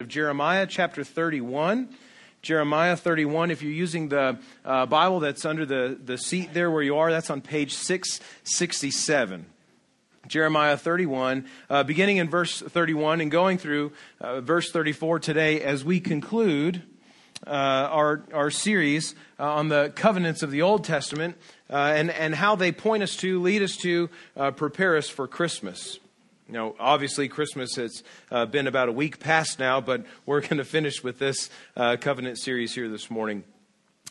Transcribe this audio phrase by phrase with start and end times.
[0.00, 1.88] of Jeremiah chapter 31.
[2.40, 3.50] Jeremiah 31.
[3.50, 7.10] If you're using the uh, Bible that's under the, the seat there where you are,
[7.10, 9.46] that's on page 667.
[10.28, 13.90] Jeremiah 31, uh, beginning in verse 31 and going through
[14.20, 16.84] uh, verse 34 today as we conclude
[17.44, 21.36] uh, our, our series uh, on the covenants of the Old Testament
[21.70, 24.08] uh, and, and how they point us to, lead us to,
[24.54, 25.98] prepare us for Christmas.
[26.50, 30.64] Know, obviously, Christmas has uh, been about a week past now, but we're going to
[30.64, 33.44] finish with this uh, covenant series here this morning.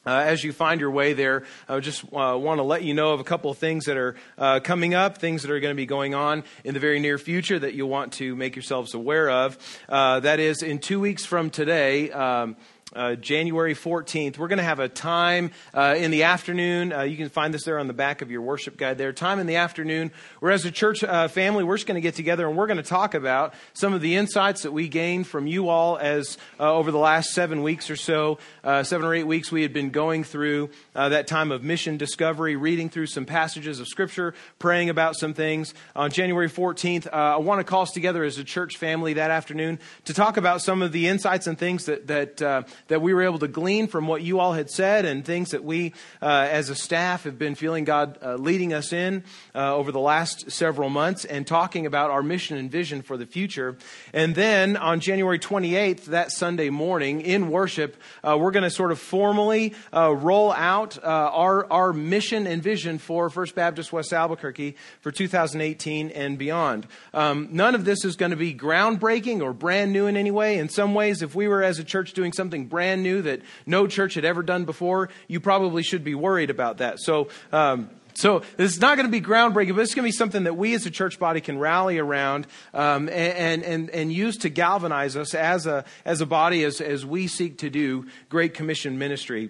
[0.05, 3.11] Uh, as you find your way there, I just uh, want to let you know
[3.11, 5.75] of a couple of things that are uh, coming up, things that are going to
[5.75, 9.29] be going on in the very near future that you'll want to make yourselves aware
[9.29, 9.57] of.
[9.89, 12.55] Uh, that is, in two weeks from today, um,
[12.95, 14.37] uh, January 14th.
[14.37, 16.93] We're going to have a time uh, in the afternoon.
[16.93, 19.11] Uh, you can find this there on the back of your worship guide there.
[19.11, 22.15] Time in the afternoon where, as a church uh, family, we're just going to get
[22.15, 25.47] together and we're going to talk about some of the insights that we gained from
[25.47, 29.27] you all as uh, over the last seven weeks or so, uh, seven or eight
[29.27, 33.79] weeks, we had been going through that time of mission discovery, reading through some passages
[33.79, 35.73] of Scripture, praying about some things.
[35.95, 39.79] On January 14th, I want to call us together as a church family that afternoon
[40.05, 42.41] to talk about some of the insights and things that, that
[42.87, 45.63] that we were able to glean from what you all had said and things that
[45.63, 49.23] we, uh, as a staff, have been feeling God uh, leading us in
[49.55, 53.25] uh, over the last several months and talking about our mission and vision for the
[53.25, 53.77] future.
[54.13, 58.91] And then on January 28th, that Sunday morning, in worship, uh, we're going to sort
[58.91, 64.13] of formally uh, roll out uh, our, our mission and vision for First Baptist West
[64.13, 66.87] Albuquerque for 2018 and beyond.
[67.13, 70.57] Um, none of this is going to be groundbreaking or brand new in any way.
[70.57, 73.87] In some ways, if we were as a church doing something brand new that no
[73.87, 76.99] church had ever done before, you probably should be worried about that.
[76.99, 80.11] So, um, so this is not going to be groundbreaking, but it's going to be
[80.11, 82.45] something that we as a church body can rally around
[82.75, 87.03] um, and, and, and use to galvanize us as a, as a body as, as
[87.03, 89.49] we seek to do Great Commission ministry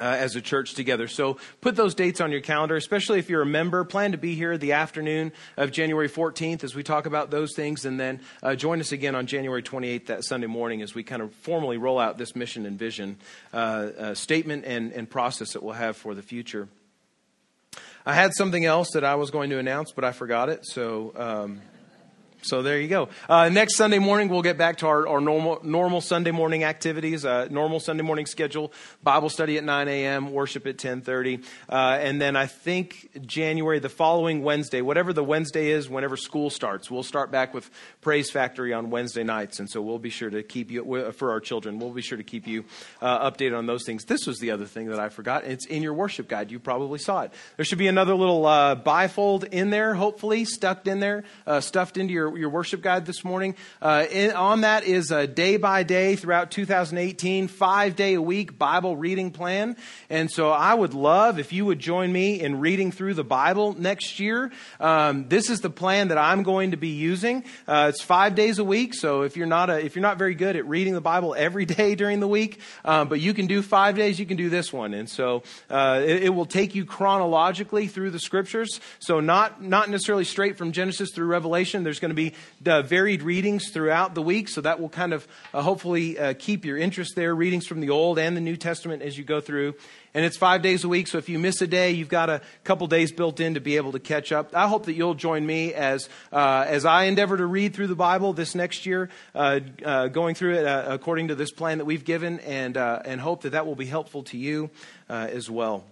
[0.00, 1.08] uh, as a church together.
[1.08, 3.84] So put those dates on your calendar, especially if you're a member.
[3.84, 7.84] Plan to be here the afternoon of January 14th as we talk about those things,
[7.84, 11.22] and then uh, join us again on January 28th that Sunday morning as we kind
[11.22, 13.16] of formally roll out this mission and vision
[13.52, 16.68] uh, uh statement and, and process that we'll have for the future.
[18.06, 20.66] I had something else that I was going to announce, but I forgot it.
[20.66, 21.12] So.
[21.16, 21.60] Um,
[22.44, 23.08] so there you go.
[23.28, 27.24] Uh, next Sunday morning, we'll get back to our, our normal, normal Sunday morning activities,
[27.24, 28.72] uh, normal Sunday morning schedule,
[29.02, 31.40] Bible study at 9 a.m., worship at 1030.
[31.68, 36.50] Uh, and then I think January, the following Wednesday, whatever the Wednesday is, whenever school
[36.50, 37.70] starts, we'll start back with
[38.02, 39.58] Praise Factory on Wednesday nights.
[39.58, 42.24] And so we'll be sure to keep you, for our children, we'll be sure to
[42.24, 42.64] keep you
[43.00, 44.04] uh, updated on those things.
[44.04, 45.44] This was the other thing that I forgot.
[45.44, 46.50] It's in your worship guide.
[46.50, 47.32] You probably saw it.
[47.56, 51.96] There should be another little uh, bifold in there, hopefully, stuck in there, uh, stuffed
[51.96, 53.54] into your your worship guide this morning.
[53.80, 58.58] Uh, in, on that is a day by day throughout 2018, five day a week
[58.58, 59.76] Bible reading plan.
[60.10, 63.74] And so I would love if you would join me in reading through the Bible
[63.78, 64.52] next year.
[64.80, 67.44] Um, this is the plan that I'm going to be using.
[67.66, 68.94] Uh, it's five days a week.
[68.94, 71.64] So if you're not a, if you're not very good at reading the Bible every
[71.66, 74.72] day during the week, um, but you can do five days, you can do this
[74.72, 74.94] one.
[74.94, 78.80] And so uh, it, it will take you chronologically through the scriptures.
[78.98, 81.84] So not not necessarily straight from Genesis through Revelation.
[81.84, 82.23] There's going to be
[82.66, 86.64] uh, varied readings throughout the week, so that will kind of uh, hopefully uh, keep
[86.64, 87.34] your interest there.
[87.34, 89.74] Readings from the Old and the New Testament as you go through.
[90.14, 92.40] And it's five days a week, so if you miss a day, you've got a
[92.62, 94.54] couple days built in to be able to catch up.
[94.54, 97.96] I hope that you'll join me as, uh, as I endeavor to read through the
[97.96, 102.04] Bible this next year, uh, uh, going through it according to this plan that we've
[102.04, 104.70] given, and, and hope that that will be helpful to you
[105.08, 105.84] as well.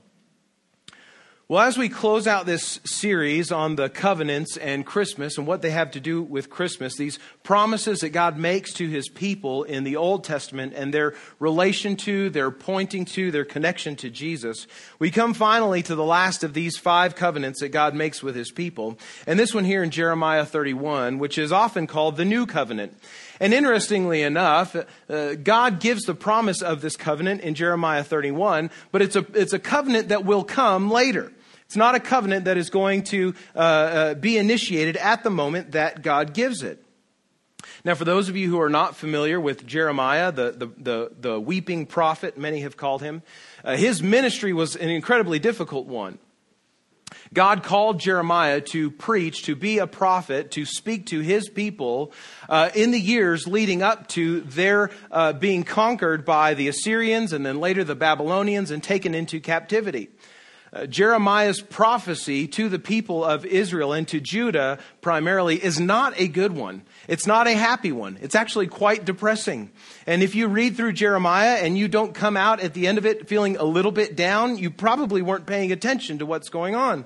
[1.48, 5.70] Well, as we close out this series on the covenants and Christmas and what they
[5.70, 9.96] have to do with Christmas, these promises that God makes to his people in the
[9.96, 14.68] Old Testament and their relation to, their pointing to, their connection to Jesus,
[15.00, 18.52] we come finally to the last of these five covenants that God makes with his
[18.52, 18.96] people.
[19.26, 22.96] And this one here in Jeremiah 31, which is often called the New Covenant.
[23.42, 24.76] And interestingly enough,
[25.10, 29.52] uh, God gives the promise of this covenant in Jeremiah 31, but it's a, it's
[29.52, 31.32] a covenant that will come later.
[31.64, 35.72] It's not a covenant that is going to uh, uh, be initiated at the moment
[35.72, 36.84] that God gives it.
[37.84, 41.40] Now, for those of you who are not familiar with Jeremiah, the, the, the, the
[41.40, 43.22] weeping prophet, many have called him,
[43.64, 46.20] uh, his ministry was an incredibly difficult one.
[47.32, 52.12] God called Jeremiah to preach, to be a prophet, to speak to his people
[52.48, 57.44] uh, in the years leading up to their uh, being conquered by the Assyrians and
[57.44, 60.10] then later the Babylonians and taken into captivity.
[60.74, 66.26] Uh, Jeremiah's prophecy to the people of Israel and to Judah primarily is not a
[66.26, 66.80] good one.
[67.08, 68.18] It's not a happy one.
[68.22, 69.70] It's actually quite depressing.
[70.06, 73.04] And if you read through Jeremiah and you don't come out at the end of
[73.04, 77.04] it feeling a little bit down, you probably weren't paying attention to what's going on.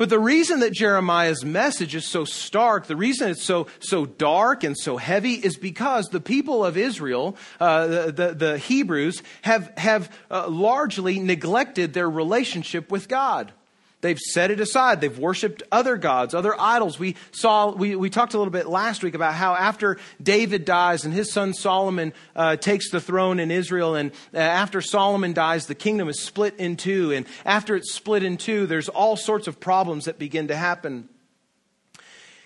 [0.00, 4.64] But the reason that Jeremiah's message is so stark, the reason it's so, so dark
[4.64, 9.70] and so heavy is because the people of Israel, uh, the, the, the, Hebrews, have,
[9.76, 13.52] have uh, largely neglected their relationship with God.
[14.00, 15.00] They've set it aside.
[15.00, 16.98] They've worshiped other gods, other idols.
[16.98, 21.04] We saw, we, we talked a little bit last week about how after David dies
[21.04, 25.66] and his son Solomon uh, takes the throne in Israel, and uh, after Solomon dies,
[25.66, 27.12] the kingdom is split in two.
[27.12, 31.08] And after it's split in two, there's all sorts of problems that begin to happen.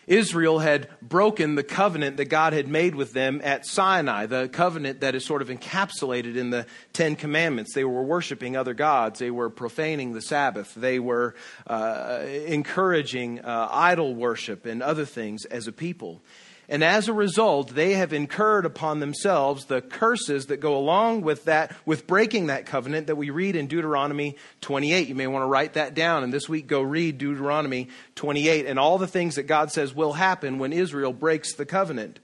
[0.06, 5.00] Israel had broken the covenant that God had made with them at Sinai, the covenant
[5.00, 7.74] that is sort of encapsulated in the Ten Commandments.
[7.74, 11.34] They were worshiping other gods, they were profaning the Sabbath, they were
[11.66, 16.22] uh, encouraging uh, idol worship and other things as a people.
[16.68, 21.44] And as a result, they have incurred upon themselves the curses that go along with
[21.44, 25.08] that, with breaking that covenant that we read in Deuteronomy 28.
[25.08, 26.24] You may want to write that down.
[26.24, 30.14] And this week, go read Deuteronomy 28 and all the things that God says will
[30.14, 32.18] happen when Israel breaks the covenant.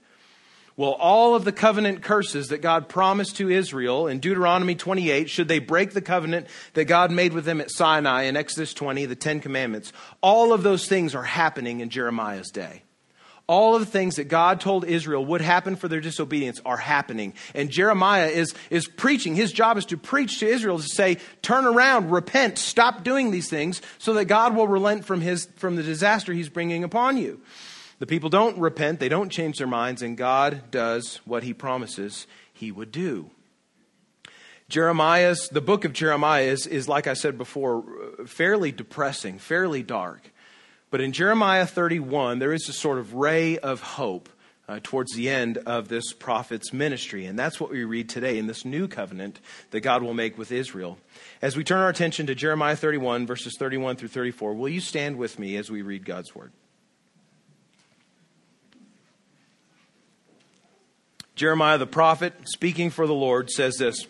[0.75, 5.47] Well, all of the covenant curses that God promised to Israel in Deuteronomy 28, should
[5.47, 9.15] they break the covenant that God made with them at Sinai in Exodus 20, the
[9.15, 12.83] Ten Commandments, all of those things are happening in Jeremiah's day
[13.51, 17.33] all of the things that God told Israel would happen for their disobedience are happening.
[17.53, 19.35] And Jeremiah is, is preaching.
[19.35, 23.49] His job is to preach to Israel to say, turn around, repent, stop doing these
[23.49, 27.41] things so that God will relent from, his, from the disaster he's bringing upon you.
[27.99, 32.27] The people don't repent, they don't change their minds, and God does what he promises
[32.53, 33.31] he would do.
[34.69, 37.83] Jeremiah's, the book of Jeremiah is, is like I said before,
[38.25, 40.30] fairly depressing, fairly dark.
[40.91, 44.27] But in Jeremiah 31, there is a sort of ray of hope
[44.67, 47.25] uh, towards the end of this prophet's ministry.
[47.25, 49.39] And that's what we read today in this new covenant
[49.71, 50.97] that God will make with Israel.
[51.41, 55.17] As we turn our attention to Jeremiah 31, verses 31 through 34, will you stand
[55.17, 56.51] with me as we read God's word?
[61.35, 64.05] Jeremiah the prophet, speaking for the Lord, says this.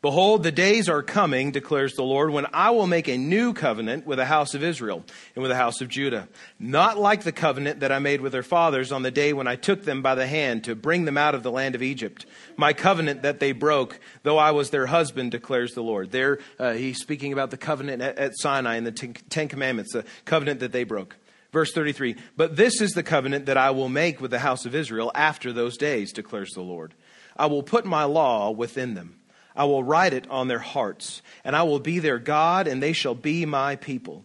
[0.00, 4.06] Behold, the days are coming, declares the Lord, when I will make a new covenant
[4.06, 5.04] with the house of Israel
[5.34, 6.28] and with the house of Judah.
[6.60, 9.56] Not like the covenant that I made with their fathers on the day when I
[9.56, 12.26] took them by the hand to bring them out of the land of Egypt.
[12.56, 16.12] My covenant that they broke, though I was their husband, declares the Lord.
[16.12, 20.04] There, uh, he's speaking about the covenant at, at Sinai and the Ten Commandments, the
[20.24, 21.16] covenant that they broke.
[21.52, 24.76] Verse 33 But this is the covenant that I will make with the house of
[24.76, 26.94] Israel after those days, declares the Lord.
[27.36, 29.16] I will put my law within them
[29.58, 32.92] I will write it on their hearts, and I will be their God, and they
[32.92, 34.24] shall be my people.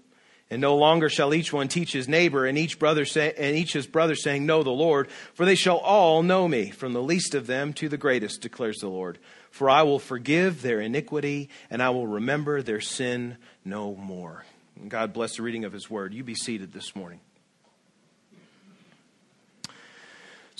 [0.51, 3.73] And no longer shall each one teach his neighbor and each brother say, and each
[3.73, 7.33] his brother saying, Know the Lord, for they shall all know me, from the least
[7.33, 9.17] of them to the greatest, declares the Lord.
[9.49, 14.45] For I will forgive their iniquity, and I will remember their sin no more.
[14.79, 16.13] And God bless the reading of his word.
[16.13, 17.19] You be seated this morning.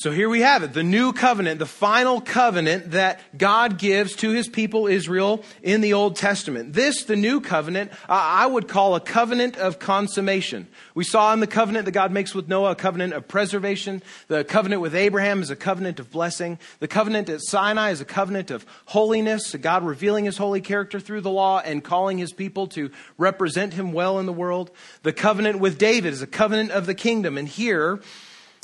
[0.03, 4.31] So here we have it, the new covenant, the final covenant that God gives to
[4.31, 6.73] his people Israel in the Old Testament.
[6.73, 10.67] This, the new covenant, I would call a covenant of consummation.
[10.93, 14.03] We saw in the covenant that God makes with Noah a covenant of preservation.
[14.27, 16.59] The covenant with Abraham is a covenant of blessing.
[16.79, 21.21] The covenant at Sinai is a covenant of holiness, God revealing his holy character through
[21.21, 24.69] the law and calling his people to represent him well in the world.
[25.03, 27.37] The covenant with David is a covenant of the kingdom.
[27.37, 28.01] And here,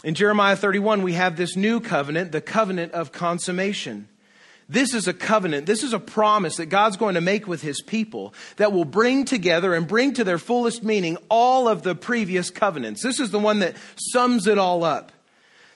[0.04, 4.08] in Jeremiah 31, we have this new covenant, the covenant of consummation.
[4.70, 5.66] This is a covenant.
[5.66, 9.26] This is a promise that God's going to make with his people that will bring
[9.26, 13.02] together and bring to their fullest meaning all of the previous covenants.
[13.02, 15.12] This is the one that sums it all up.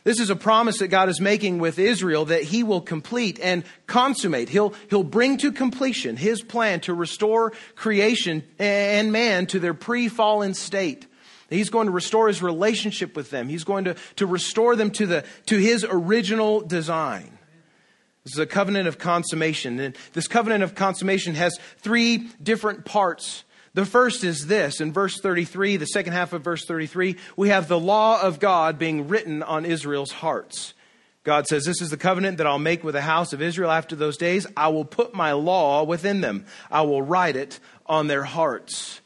[0.04, 3.64] This is a promise that God is making with Israel that he will complete and
[3.88, 4.50] consummate.
[4.50, 10.10] He'll, he'll bring to completion his plan to restore creation and man to their pre
[10.10, 11.08] fallen state.
[11.54, 13.50] He's going to restore his relationship with them.
[13.50, 17.38] He's going to, to restore them to, the, to his original design.
[18.24, 19.80] This is a covenant of consummation.
[19.80, 23.44] And this covenant of consummation has three different parts.
[23.74, 27.68] The first is this in verse 33, the second half of verse 33, we have
[27.68, 30.74] the law of God being written on Israel's hearts.
[31.24, 33.96] God says, This is the covenant that I'll make with the house of Israel after
[33.96, 34.46] those days.
[34.56, 39.02] I will put my law within them, I will write it on their hearts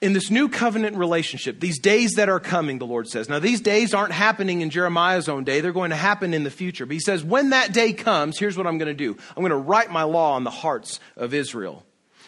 [0.00, 3.28] in this new covenant relationship, these days that are coming, the Lord says.
[3.28, 5.60] Now, these days aren't happening in Jeremiah's own day.
[5.60, 6.86] They're going to happen in the future.
[6.86, 9.50] But he says, when that day comes, here's what I'm going to do I'm going
[9.50, 11.84] to write my law on the hearts of Israel.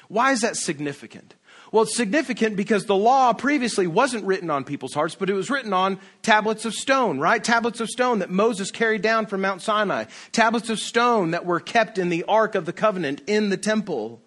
[0.08, 1.34] Why is that significant?
[1.70, 5.48] Well, it's significant because the law previously wasn't written on people's hearts, but it was
[5.48, 7.42] written on tablets of stone, right?
[7.42, 10.04] Tablets of stone that Moses carried down from Mount Sinai.
[10.32, 14.20] Tablets of stone that were kept in the Ark of the Covenant in the temple.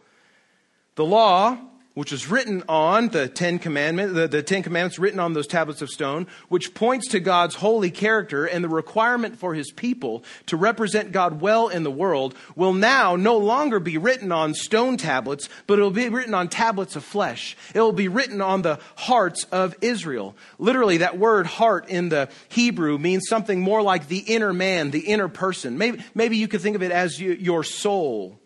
[0.96, 1.60] The law
[1.96, 5.82] which was written on the Ten Commandments, the, the, Ten Commandments written on those tablets
[5.82, 10.58] of stone, which points to God's holy character and the requirement for his people to
[10.58, 15.48] represent God well in the world, will now no longer be written on stone tablets,
[15.68, 17.56] but it will be written on tablets of flesh.
[17.74, 20.36] It will be written on the hearts of Israel.
[20.60, 25.00] Literally, that word heart in the Hebrew means something more like the inner man, the
[25.00, 25.78] inner person.
[25.78, 28.38] Maybe, maybe you could think of it as you, your soul.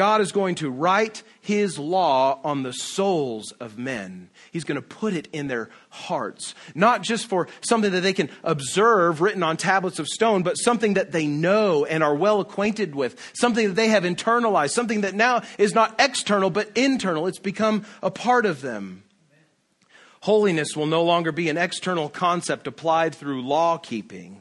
[0.00, 4.30] God is going to write his law on the souls of men.
[4.50, 6.54] He's going to put it in their hearts.
[6.74, 10.94] Not just for something that they can observe written on tablets of stone, but something
[10.94, 13.14] that they know and are well acquainted with.
[13.34, 14.70] Something that they have internalized.
[14.70, 17.26] Something that now is not external, but internal.
[17.26, 19.02] It's become a part of them.
[20.22, 24.40] Holiness will no longer be an external concept applied through law keeping.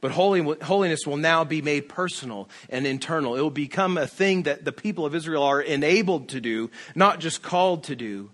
[0.00, 3.34] But holiness will now be made personal and internal.
[3.34, 7.18] It will become a thing that the people of Israel are enabled to do, not
[7.18, 8.30] just called to do.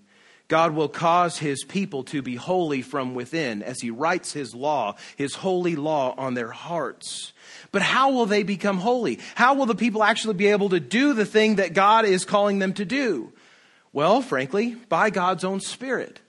[0.47, 4.97] God will cause his people to be holy from within as he writes his law,
[5.17, 7.33] his holy law on their hearts.
[7.73, 9.21] But how will they become holy?
[9.35, 12.59] How will the people actually be able to do the thing that God is calling
[12.59, 13.33] them to do?
[13.95, 16.21] Well, frankly, by God's own Spirit.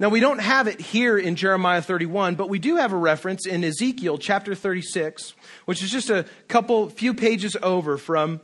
[0.00, 3.46] Now, we don't have it here in Jeremiah 31, but we do have a reference
[3.46, 5.34] in Ezekiel chapter 36,
[5.66, 8.40] which is just a couple, few pages over from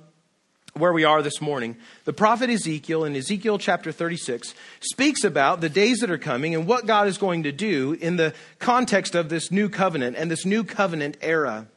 [0.75, 1.79] where we are this morning.
[2.05, 6.67] The prophet Ezekiel in Ezekiel chapter 36 speaks about the days that are coming and
[6.67, 10.45] what God is going to do in the context of this new covenant and this
[10.45, 11.69] new covenant era.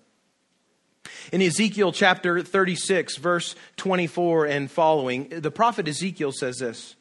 [1.31, 6.97] In Ezekiel chapter 36, verse 24 and following, the prophet Ezekiel says this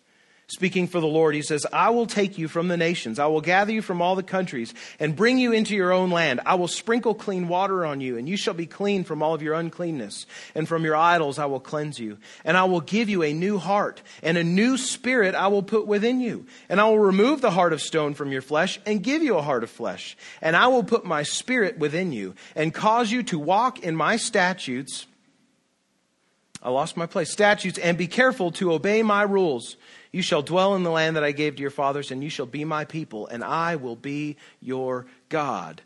[0.49, 3.19] speaking for the Lord, he says, I will take you from the nations.
[3.19, 6.41] I will gather you from all the countries and bring you into your own land.
[6.47, 9.43] I will sprinkle clean water on you, and you shall be clean from all of
[9.43, 10.27] your uncleanness.
[10.55, 12.17] And from your idols I will cleanse you.
[12.45, 15.87] And I will give you a new heart, and a new spirit I will put
[15.87, 16.47] within you.
[16.71, 19.43] And I will remove the heart of stone from your flesh and give you a
[19.43, 20.17] heart of flesh.
[20.41, 24.17] And I will put my spirit within you and cause you to walk in my
[24.17, 25.07] statutes.
[26.63, 27.31] I lost my place.
[27.31, 29.77] Statutes, and be careful to obey my rules.
[30.19, 32.45] You shall dwell in the land that I gave to your fathers, and you shall
[32.45, 35.81] be my people, and I will be your God.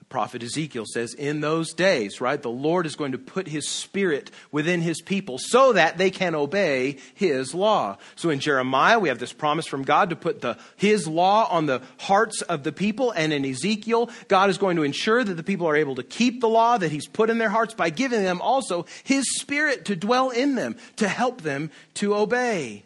[0.00, 3.68] The prophet Ezekiel says, In those days, right, the Lord is going to put his
[3.68, 7.98] spirit within his people so that they can obey his law.
[8.16, 11.66] So in Jeremiah, we have this promise from God to put the, his law on
[11.66, 13.12] the hearts of the people.
[13.12, 16.40] And in Ezekiel, God is going to ensure that the people are able to keep
[16.40, 19.94] the law that he's put in their hearts by giving them also his spirit to
[19.94, 22.82] dwell in them, to help them to obey.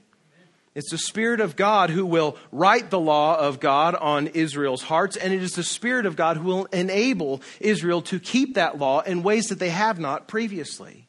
[0.74, 5.16] It's the Spirit of God who will write the law of God on Israel's hearts,
[5.16, 9.00] and it is the Spirit of God who will enable Israel to keep that law
[9.00, 11.08] in ways that they have not previously.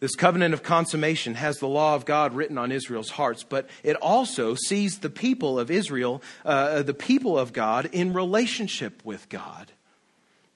[0.00, 3.96] This covenant of consummation has the law of God written on Israel's hearts, but it
[3.96, 9.72] also sees the people of Israel, uh, the people of God, in relationship with God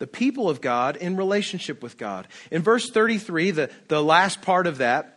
[0.02, 2.26] the people of God in relationship with God.
[2.50, 5.11] In verse 33, the, the last part of that,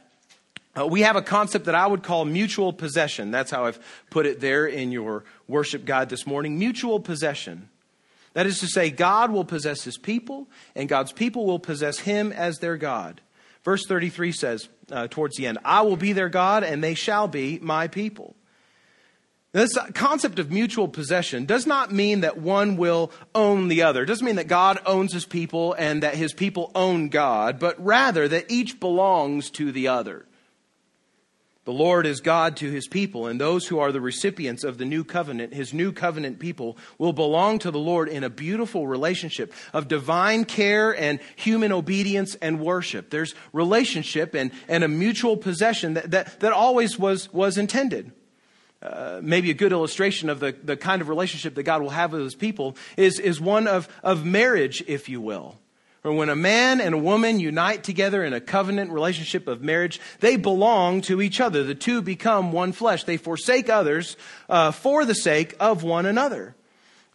[0.77, 3.32] uh, we have a concept that I would call mutual possession.
[3.32, 3.79] That's how I've
[4.10, 6.60] put it there in your worship guide this morning.
[6.60, 7.70] Mutual possession.
[8.34, 12.34] That is to say, God will possess his people, and God's people will possess him
[12.34, 13.22] as their God.
[13.63, 17.27] Verse 33 says, uh, towards the end, I will be their God, and they shall
[17.27, 18.36] be my people.
[19.53, 24.03] This concept of mutual possession does not mean that one will own the other.
[24.03, 27.82] It doesn't mean that God owns his people and that his people own God, but
[27.84, 30.25] rather that each belongs to the other.
[31.65, 34.86] The Lord is God to his people, and those who are the recipients of the
[34.86, 39.51] new covenant, his new covenant people, will belong to the Lord in a beautiful relationship
[39.74, 43.10] of divine care and human obedience and worship.
[43.10, 48.12] There's relationship and, and a mutual possession that, that, that always was, was intended.
[48.84, 52.12] Uh, maybe a good illustration of the, the kind of relationship that God will have
[52.12, 55.57] with his people is, is one of, of marriage, if you will
[56.05, 60.00] or when a man and a woman unite together in a covenant relationship of marriage,
[60.19, 61.63] they belong to each other.
[61.63, 63.03] The two become one flesh.
[63.03, 64.15] They forsake others
[64.47, 66.55] uh, for the sake of one another.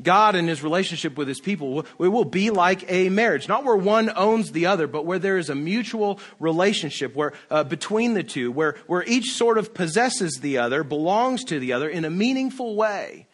[0.02, 3.76] God and his relationship with his people we will be like a marriage, not where
[3.76, 8.22] one owns the other, but where there is a mutual relationship where uh, between the
[8.24, 12.10] two, where where each sort of possesses the other, belongs to the other in a
[12.10, 13.26] meaningful way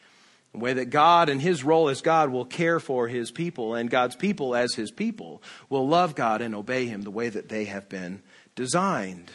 [0.56, 3.90] the way that God and his role as God will care for his people, and
[3.90, 7.66] God's people as his people will love God and obey him the way that they
[7.66, 8.22] have been
[8.54, 9.30] designed.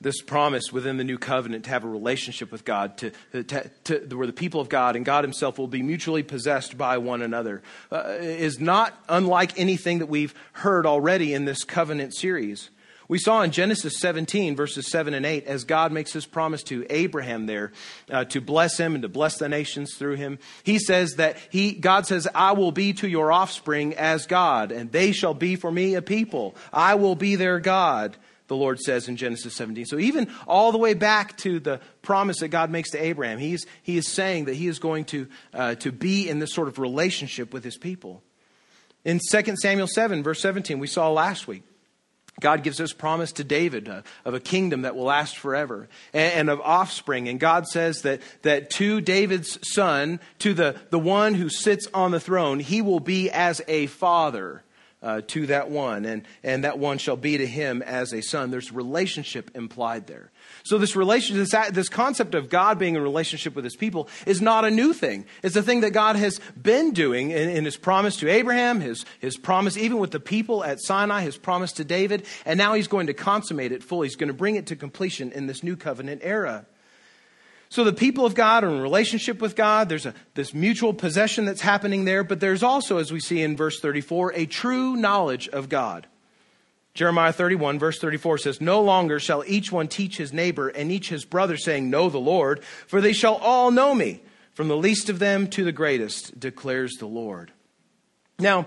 [0.00, 4.16] this promise within the new covenant to have a relationship with God, to, to, to,
[4.16, 7.62] where the people of God and God Himself will be mutually possessed by one another,
[7.90, 12.70] uh, is not unlike anything that we've heard already in this covenant series.
[13.08, 16.86] We saw in Genesis 17, verses 7 and 8, as God makes his promise to
[16.90, 17.72] Abraham there
[18.10, 20.38] uh, to bless him and to bless the nations through him.
[20.62, 24.92] He says that he, God says, I will be to your offspring as God, and
[24.92, 26.54] they shall be for me a people.
[26.70, 28.16] I will be their God
[28.48, 29.84] the Lord says in Genesis 17.
[29.86, 33.66] So even all the way back to the promise that God makes to Abraham, he's,
[33.82, 36.78] he is saying that he is going to, uh, to be in this sort of
[36.78, 38.22] relationship with his people.
[39.04, 41.62] In 2 Samuel 7, verse 17, we saw last week,
[42.40, 46.32] God gives this promise to David uh, of a kingdom that will last forever and,
[46.32, 47.28] and, of offspring.
[47.28, 52.10] And God says that, that to David's son, to the, the one who sits on
[52.10, 54.62] the throne, he will be as a father
[55.02, 58.50] uh, to that one, and, and that one shall be to him as a son.
[58.50, 60.30] There's relationship implied there.
[60.64, 64.40] So this relationship, this, this concept of God being in relationship with his people is
[64.40, 65.24] not a new thing.
[65.42, 69.04] It's a thing that God has been doing in, in his promise to Abraham, his,
[69.20, 72.88] his promise even with the people at Sinai, his promise to David, and now he's
[72.88, 74.08] going to consummate it fully.
[74.08, 76.66] He's going to bring it to completion in this new covenant era.
[77.70, 79.88] So the people of God are in relationship with God.
[79.88, 83.56] There's a, this mutual possession that's happening there, but there's also, as we see in
[83.56, 86.06] verse 34, a true knowledge of God.
[86.94, 91.10] Jeremiah 31, verse 34 says, No longer shall each one teach his neighbor and each
[91.10, 94.20] his brother, saying, Know the Lord, for they shall all know me,
[94.52, 97.52] from the least of them to the greatest, declares the Lord.
[98.38, 98.66] Now,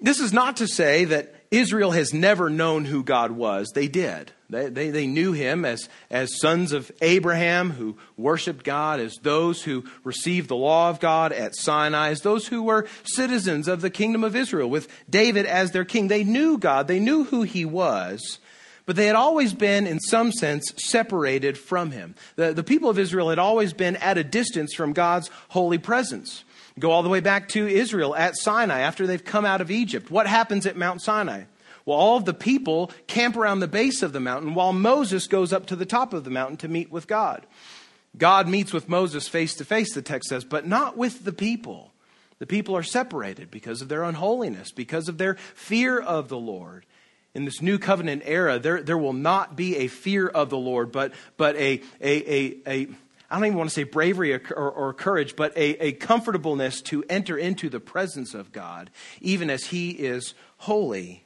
[0.00, 3.70] this is not to say that Israel has never known who God was.
[3.74, 4.32] They did.
[4.48, 9.62] They, they, they, knew him as, as sons of Abraham who worshiped God, as those
[9.62, 13.90] who received the law of God at Sinai, as those who were citizens of the
[13.90, 16.08] kingdom of Israel with David as their king.
[16.08, 18.38] They knew God, they knew who he was,
[18.86, 22.14] but they had always been, in some sense, separated from him.
[22.36, 26.44] The, the people of Israel had always been at a distance from God's holy presence.
[26.78, 30.10] Go all the way back to Israel at Sinai after they've come out of Egypt.
[30.10, 31.44] What happens at Mount Sinai?
[31.84, 35.52] Well, all of the people camp around the base of the mountain while Moses goes
[35.52, 37.46] up to the top of the mountain to meet with God.
[38.16, 41.92] God meets with Moses face to face, the text says, but not with the people.
[42.38, 46.84] The people are separated because of their unholiness, because of their fear of the Lord.
[47.34, 50.92] In this new covenant era, there, there will not be a fear of the Lord,
[50.92, 52.88] but, but a, a, a, a
[53.32, 56.82] I don't even want to say bravery or, or, or courage, but a, a comfortableness
[56.82, 58.90] to enter into the presence of God,
[59.22, 61.24] even as He is holy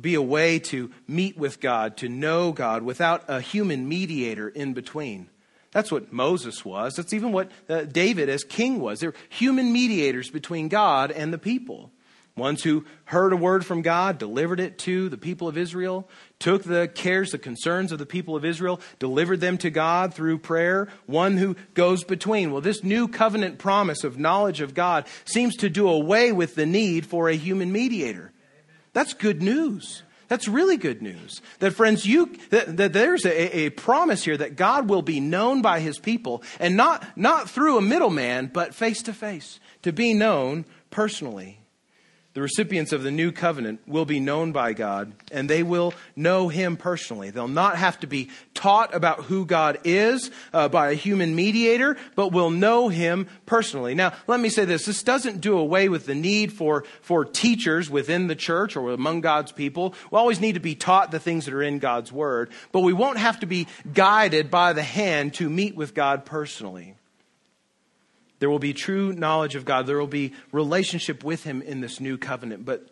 [0.00, 4.72] be a way to meet with God, to know God without a human mediator in
[4.72, 5.28] between.
[5.72, 6.94] That's what Moses was.
[6.94, 9.00] That's even what uh, David as king was.
[9.00, 11.90] They're human mediators between God and the people.
[12.36, 16.06] Ones who heard a word from God, delivered it to the people of Israel,
[16.38, 20.38] took the cares, the concerns of the people of Israel, delivered them to God through
[20.38, 20.88] prayer.
[21.06, 22.52] One who goes between.
[22.52, 26.66] Well, this new covenant promise of knowledge of God seems to do away with the
[26.66, 28.32] need for a human mediator.
[28.92, 30.02] That's good news.
[30.28, 31.40] That's really good news.
[31.60, 35.62] That, friends, you, that, that there's a, a, promise here that God will be known
[35.62, 40.12] by his people, and not, not through a middleman, but face to face, to be
[40.12, 41.60] known personally
[42.36, 46.48] the recipients of the new covenant will be known by God and they will know
[46.48, 47.30] Him personally.
[47.30, 51.96] They'll not have to be taught about who God is uh, by a human mediator,
[52.14, 53.94] but will know Him personally.
[53.94, 54.84] Now, let me say this.
[54.84, 59.22] This doesn't do away with the need for, for teachers within the church or among
[59.22, 59.94] God's people.
[60.10, 62.92] We always need to be taught the things that are in God's Word, but we
[62.92, 66.95] won't have to be guided by the hand to meet with God personally.
[68.38, 69.86] There will be true knowledge of God.
[69.86, 72.64] There will be relationship with Him in this new covenant.
[72.64, 72.88] But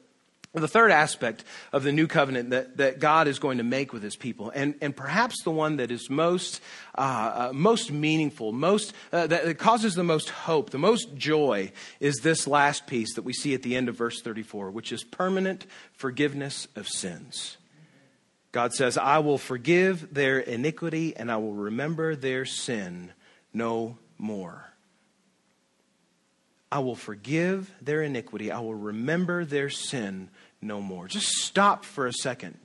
[0.61, 4.03] the third aspect of the new covenant that, that God is going to make with
[4.03, 6.61] his people, and, and perhaps the one that is most,
[6.97, 11.73] uh, uh, most meaningful, most, uh, that, that causes the most hope, the most joy,
[11.99, 15.03] is this last piece that we see at the end of verse 34, which is
[15.03, 17.57] permanent forgiveness of sins.
[18.53, 23.13] God says, I will forgive their iniquity and I will remember their sin
[23.53, 24.74] no more.
[26.75, 28.51] I will forgive their iniquity.
[28.51, 30.29] I will remember their sin
[30.61, 31.07] no more.
[31.07, 32.59] Just stop for a second.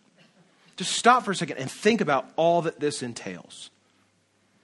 [0.77, 3.69] Just stop for a second and think about all that this entails.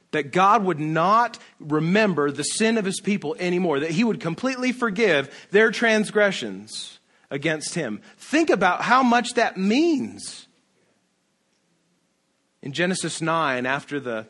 [0.10, 4.72] That God would not remember the sin of his people anymore, that he would completely
[4.72, 6.98] forgive their transgressions
[7.30, 8.02] against him.
[8.18, 10.48] Think about how much that means.
[12.64, 14.26] In Genesis 9, after the,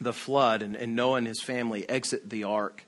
[0.00, 2.86] the flood and, and Noah and his family exit the ark,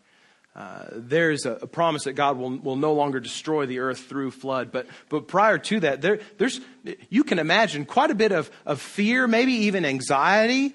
[0.55, 4.33] uh, there's a, a, promise that God will, will no longer destroy the earth through
[4.33, 4.71] flood.
[4.71, 6.61] But, but prior to that, there, there's,
[7.09, 10.75] you can imagine quite a bit of, of fear, maybe even anxiety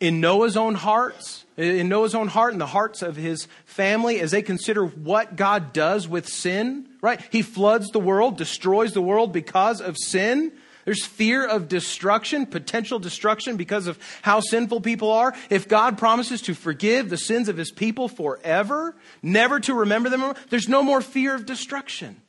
[0.00, 4.30] in Noah's own hearts, in Noah's own heart and the hearts of his family as
[4.30, 7.20] they consider what God does with sin, right?
[7.30, 10.52] He floods the world, destroys the world because of sin.
[10.88, 15.34] There's fear of destruction, potential destruction because of how sinful people are.
[15.50, 20.32] If God promises to forgive the sins of his people forever, never to remember them,
[20.48, 22.22] there's no more fear of destruction.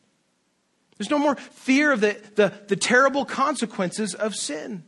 [0.97, 4.83] There's no more fear of the, the, the terrible consequences of sin.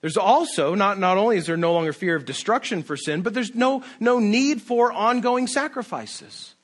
[0.00, 3.34] There's also, not, not only is there no longer fear of destruction for sin, but
[3.34, 6.54] there's no, no need for ongoing sacrifices.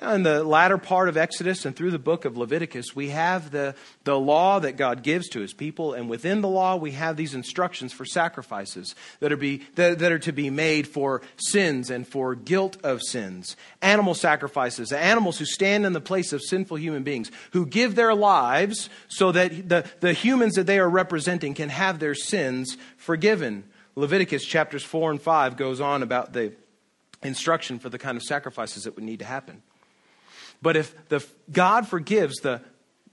[0.00, 3.50] Uh, in the latter part of Exodus and through the book of Leviticus, we have
[3.50, 3.74] the,
[4.04, 7.34] the law that God gives to his people, and within the law, we have these
[7.34, 12.08] instructions for sacrifices that are, be, that, that are to be made for sins and
[12.08, 13.54] for guilt of sins.
[13.82, 18.14] Animal sacrifices, animals who stand in the place of sinful human beings, who give their
[18.14, 23.64] lives so that the, the humans that they are representing can have their sins forgiven.
[23.94, 26.54] Leviticus chapters 4 and 5 goes on about the
[27.22, 29.62] instruction for the kind of sacrifices that would need to happen.
[30.62, 32.62] But if the, God forgives the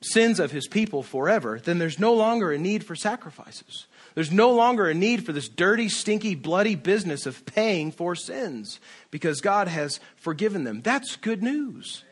[0.01, 3.87] sins of his people forever, then there's no longer a need for sacrifices.
[4.15, 8.79] There's no longer a need for this dirty, stinky, bloody business of paying for sins
[9.11, 10.81] because God has forgiven them.
[10.81, 12.03] That's good news.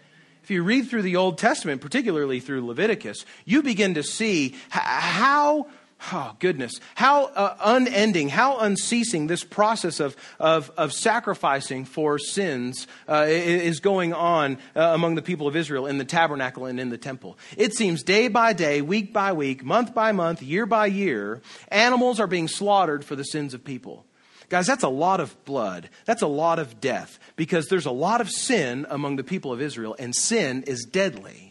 [0.43, 5.67] If you read through the Old Testament, particularly through Leviticus, you begin to see how
[6.13, 6.79] Oh, goodness.
[6.95, 13.79] How uh, unending, how unceasing this process of, of, of sacrificing for sins uh, is
[13.79, 17.37] going on uh, among the people of Israel in the tabernacle and in the temple.
[17.57, 22.19] It seems day by day, week by week, month by month, year by year, animals
[22.19, 24.05] are being slaughtered for the sins of people.
[24.49, 25.89] Guys, that's a lot of blood.
[26.05, 29.61] That's a lot of death because there's a lot of sin among the people of
[29.61, 31.46] Israel, and sin is deadly.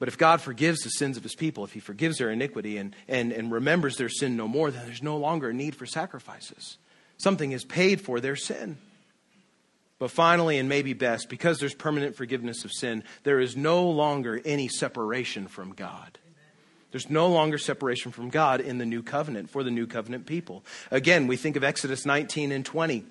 [0.00, 2.96] But if God forgives the sins of his people, if he forgives their iniquity and,
[3.06, 6.78] and, and remembers their sin no more, then there's no longer a need for sacrifices.
[7.18, 8.78] Something is paid for their sin.
[9.98, 14.40] But finally, and maybe best, because there's permanent forgiveness of sin, there is no longer
[14.46, 16.18] any separation from God.
[16.92, 20.64] There's no longer separation from God in the new covenant for the new covenant people.
[20.90, 23.04] Again, we think of Exodus 19 and 20.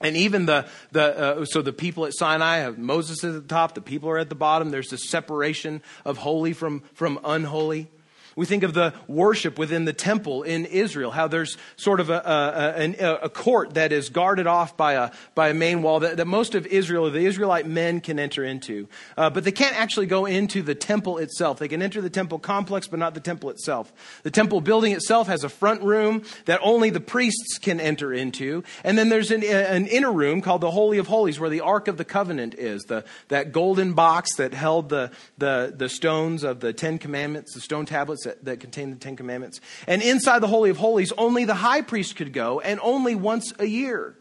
[0.00, 3.74] And even the, the uh, so the people at Sinai have Moses at the top,
[3.74, 4.70] the people are at the bottom.
[4.70, 7.88] There's this separation of holy from, from unholy.
[8.36, 12.22] We think of the worship within the temple in Israel, how there's sort of a,
[12.24, 16.16] a, a, a court that is guarded off by a, by a main wall that,
[16.16, 18.88] that most of Israel, the Israelite men, can enter into.
[19.16, 21.58] Uh, but they can't actually go into the temple itself.
[21.58, 23.92] They can enter the temple complex, but not the temple itself.
[24.22, 28.64] The temple building itself has a front room that only the priests can enter into.
[28.84, 31.88] And then there's an, an inner room called the Holy of Holies, where the Ark
[31.88, 36.60] of the Covenant is, the, that golden box that held the, the, the stones of
[36.60, 39.60] the Ten Commandments, the stone tablets that, that contain the Ten Commandments.
[39.86, 43.52] And inside the Holy of Holies, only the high priest could go, and only once
[43.58, 44.16] a year.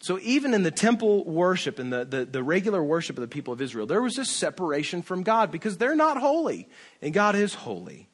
[0.00, 3.54] So even in the temple worship and the, the, the, regular worship of the people
[3.54, 6.68] of Israel, there was this separation from God because they're not holy,
[7.00, 8.08] and God is holy.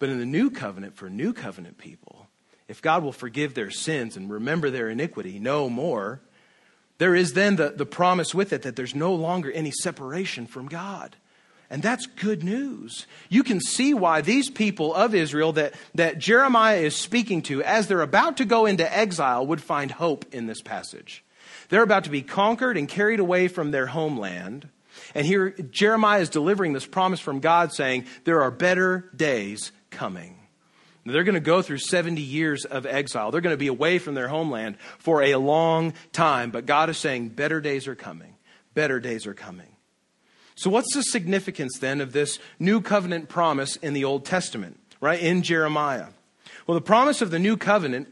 [0.00, 2.26] But in the new covenant, for new covenant people,
[2.66, 6.20] if God will forgive their sins and remember their iniquity no more,
[6.98, 10.66] there is then the, the promise with it that there's no longer any separation from
[10.66, 11.16] God.
[11.72, 13.06] And that's good news.
[13.30, 17.86] You can see why these people of Israel that, that Jeremiah is speaking to as
[17.86, 21.24] they're about to go into exile would find hope in this passage.
[21.70, 24.68] They're about to be conquered and carried away from their homeland.
[25.14, 30.36] And here Jeremiah is delivering this promise from God saying, There are better days coming.
[31.06, 33.30] They're going to go through 70 years of exile.
[33.30, 36.50] They're going to be away from their homeland for a long time.
[36.50, 38.34] But God is saying, Better days are coming.
[38.74, 39.71] Better days are coming.
[40.54, 45.20] So, what's the significance then of this new covenant promise in the Old Testament, right?
[45.20, 46.08] In Jeremiah.
[46.66, 48.08] Well, the promise of the new covenant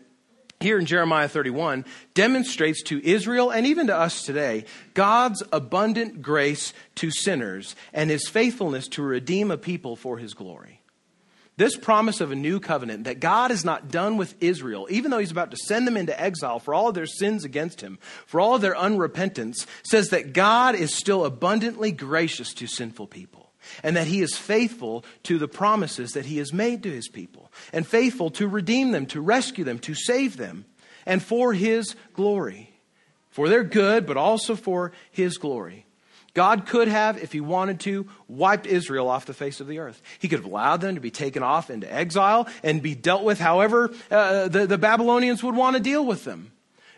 [0.61, 6.74] here in Jeremiah 31 demonstrates to Israel and even to us today God's abundant grace
[6.96, 10.79] to sinners and his faithfulness to redeem a people for his glory.
[11.61, 15.18] This promise of a new covenant that God is not done with Israel, even though
[15.18, 18.55] he's about to send them into exile for all their sins against him, for all
[18.55, 24.07] of their unrepentance, says that God is still abundantly gracious to sinful people and that
[24.07, 28.31] he is faithful to the promises that he has made to his people and faithful
[28.31, 30.64] to redeem them, to rescue them, to save them,
[31.05, 32.73] and for his glory.
[33.29, 35.85] For their good, but also for his glory.
[36.34, 40.00] God could have, if he wanted to, wiped Israel off the face of the earth.
[40.18, 43.40] He could have allowed them to be taken off into exile and be dealt with
[43.40, 46.52] however uh, the, the Babylonians would want to deal with them.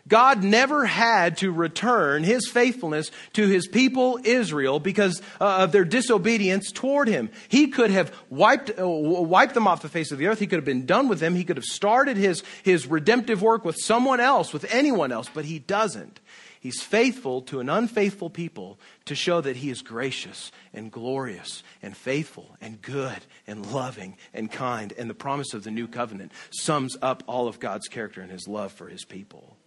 [0.07, 5.85] God never had to return his faithfulness to his people Israel because uh, of their
[5.85, 7.29] disobedience toward him.
[7.47, 10.39] He could have wiped, uh, wiped them off the face of the earth.
[10.39, 11.35] He could have been done with them.
[11.35, 15.45] He could have started his, his redemptive work with someone else, with anyone else, but
[15.45, 16.19] he doesn't.
[16.63, 21.95] He's faithful to an unfaithful people to show that he is gracious and glorious and
[21.95, 24.93] faithful and good and loving and kind.
[24.97, 28.47] And the promise of the new covenant sums up all of God's character and his
[28.47, 29.57] love for his people.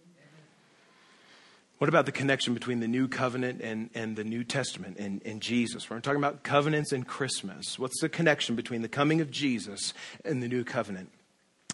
[1.77, 5.39] What about the connection between the New Covenant and, and the New Testament and, and
[5.39, 5.87] Jesus?
[5.91, 7.77] We're talking about covenants and Christmas.
[7.77, 9.93] What's the connection between the coming of Jesus
[10.25, 11.11] and the New Covenant?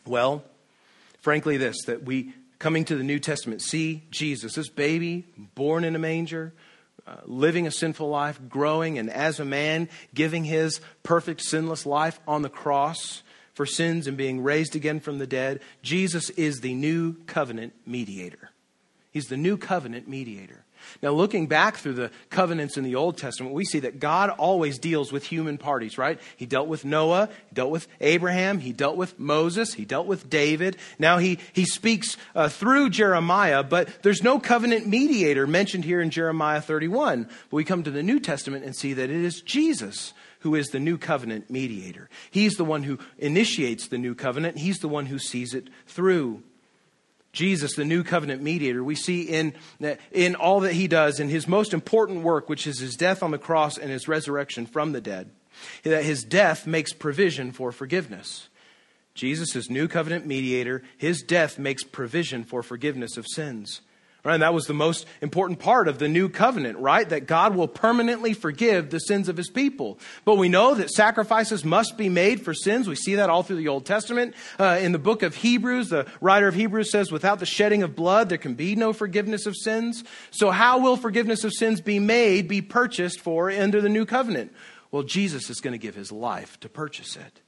[0.05, 0.43] Well,
[1.21, 5.97] frankly, this that we, coming to the New Testament, see Jesus, this baby born in
[5.97, 6.53] a manger,
[7.05, 12.21] uh, living a sinful life, growing, and as a man, giving his perfect, sinless life
[12.25, 13.21] on the cross
[13.53, 15.59] for sins and being raised again from the dead.
[15.81, 18.51] Jesus is the new covenant mediator.
[19.11, 20.62] He's the new covenant mediator.
[21.01, 24.79] Now, looking back through the covenants in the Old Testament, we see that God always
[24.79, 26.19] deals with human parties, right?
[26.37, 30.29] He dealt with Noah, he dealt with Abraham, he dealt with Moses, he dealt with
[30.29, 30.77] David.
[30.99, 36.09] Now he, he speaks uh, through Jeremiah, but there's no covenant mediator mentioned here in
[36.09, 37.23] Jeremiah 31.
[37.23, 40.67] But we come to the New Testament and see that it is Jesus who is
[40.67, 42.09] the new covenant mediator.
[42.29, 46.43] He's the one who initiates the new covenant, he's the one who sees it through.
[47.33, 49.55] Jesus, the new covenant mediator, we see in,
[50.11, 53.31] in all that he does, in his most important work, which is his death on
[53.31, 55.31] the cross and his resurrection from the dead,
[55.81, 58.49] that his death makes provision for forgiveness.
[59.15, 60.83] Jesus is new covenant mediator.
[60.97, 63.81] His death makes provision for forgiveness of sins.
[64.23, 64.35] Right?
[64.35, 67.07] And that was the most important part of the new covenant, right?
[67.09, 69.99] That God will permanently forgive the sins of his people.
[70.23, 72.87] But we know that sacrifices must be made for sins.
[72.87, 74.33] We see that all through the Old Testament.
[74.57, 77.97] Uh, in the book of Hebrews, the writer of Hebrews says, without the shedding of
[77.97, 80.05] blood, there can be no forgiveness of sins.
[80.31, 84.53] So how will forgiveness of sins be made, be purchased for under the new covenant?
[84.89, 87.41] Well, Jesus is going to give his life to purchase it.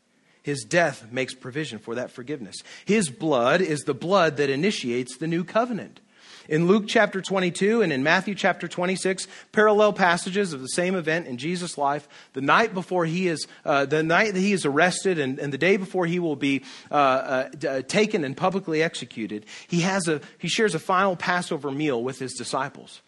[0.43, 2.57] His death makes provision for that forgiveness.
[2.83, 6.01] His blood is the blood that initiates the new covenant.
[6.47, 11.27] In Luke chapter 22 and in Matthew chapter 26, parallel passages of the same event
[11.27, 15.17] in Jesus' life, the night before he is, uh, the night that he is arrested
[15.17, 19.45] and, and the day before he will be uh, uh, uh, taken and publicly executed,
[19.67, 23.01] he, has a, he shares a final Passover meal with his disciples.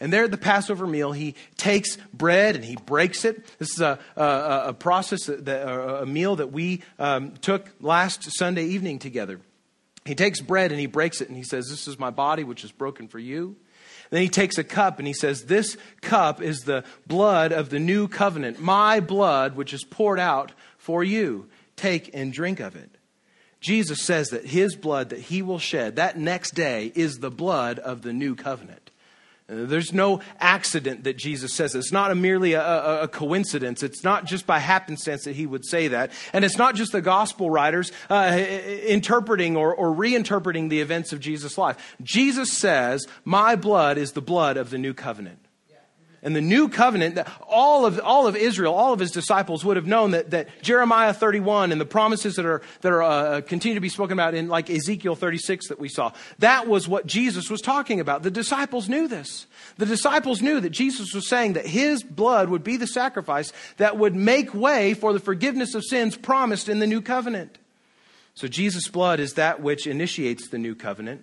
[0.00, 3.44] And there at the Passover meal, he takes bread and he breaks it.
[3.58, 8.66] This is a, a, a process, that, a meal that we um, took last Sunday
[8.66, 9.40] evening together.
[10.04, 12.64] He takes bread and he breaks it and he says, This is my body, which
[12.64, 13.56] is broken for you.
[14.10, 17.78] Then he takes a cup and he says, This cup is the blood of the
[17.78, 21.48] new covenant, my blood, which is poured out for you.
[21.76, 22.90] Take and drink of it.
[23.60, 27.78] Jesus says that his blood that he will shed that next day is the blood
[27.78, 28.83] of the new covenant.
[29.46, 31.74] There's no accident that Jesus says.
[31.74, 33.82] It's not a merely a, a, a, coincidence.
[33.82, 36.12] It's not just by happenstance that he would say that.
[36.32, 38.42] And it's not just the gospel writers uh,
[38.86, 41.94] interpreting or, or reinterpreting the events of Jesus' life.
[42.02, 45.43] Jesus says, My blood is the blood of the new covenant
[46.24, 49.76] and the new covenant that all of, all of Israel, all of his disciples would
[49.76, 53.74] have known that, that Jeremiah 31 and the promises that are, that are uh, continue
[53.74, 56.12] to be spoken about in like Ezekiel 36 that we saw.
[56.38, 58.22] That was what Jesus was talking about.
[58.22, 59.46] The disciples knew this.
[59.76, 63.98] The disciples knew that Jesus was saying that his blood would be the sacrifice that
[63.98, 67.58] would make way for the forgiveness of sins promised in the new covenant.
[68.32, 71.22] So Jesus' blood is that which initiates the new covenant.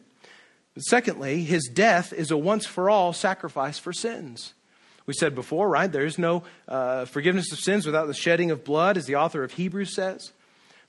[0.76, 4.54] But secondly, his death is a once for all sacrifice for sins.
[5.06, 5.92] We said before, right?
[5.92, 9.44] There is no uh, forgiveness of sins without the shedding of blood, as the author
[9.44, 10.32] of Hebrews says.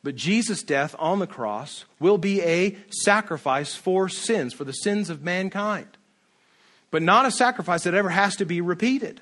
[0.03, 5.11] But Jesus' death on the cross will be a sacrifice for sins, for the sins
[5.11, 5.97] of mankind.
[6.91, 9.21] But not a sacrifice that ever has to be repeated.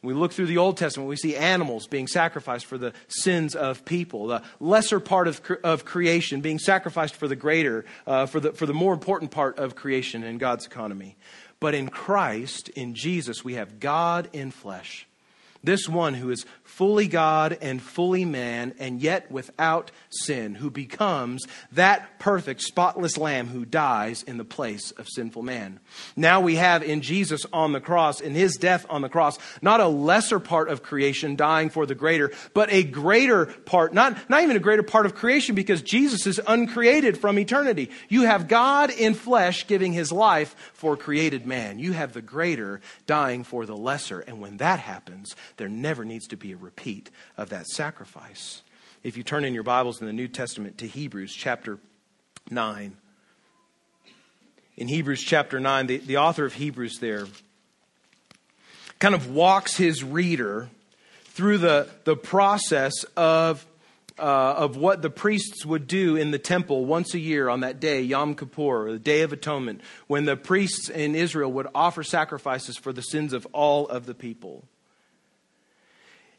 [0.00, 3.84] We look through the Old Testament, we see animals being sacrificed for the sins of
[3.84, 8.52] people, the lesser part of, of creation being sacrificed for the greater, uh, for, the,
[8.52, 11.16] for the more important part of creation in God's economy.
[11.60, 15.06] But in Christ, in Jesus, we have God in flesh.
[15.62, 16.46] This one who is
[16.78, 23.48] fully God and fully man, and yet without sin, who becomes that perfect, spotless lamb
[23.48, 25.80] who dies in the place of sinful man.
[26.14, 29.80] Now we have in Jesus on the cross, in his death on the cross, not
[29.80, 34.44] a lesser part of creation dying for the greater, but a greater part, not, not
[34.44, 37.90] even a greater part of creation because Jesus is uncreated from eternity.
[38.08, 41.80] You have God in flesh giving his life for created man.
[41.80, 44.20] You have the greater dying for the lesser.
[44.20, 48.60] And when that happens, there never needs to be a repeat of that sacrifice.
[49.02, 51.78] If you turn in your Bibles in the New Testament to Hebrews chapter
[52.50, 52.94] 9,
[54.76, 57.26] in Hebrews chapter 9, the, the author of Hebrews there
[58.98, 60.68] kind of walks his reader
[61.24, 63.64] through the, the process of,
[64.18, 67.80] uh, of what the priests would do in the temple once a year on that
[67.80, 72.76] day, Yom Kippur, the Day of Atonement, when the priests in Israel would offer sacrifices
[72.76, 74.64] for the sins of all of the people.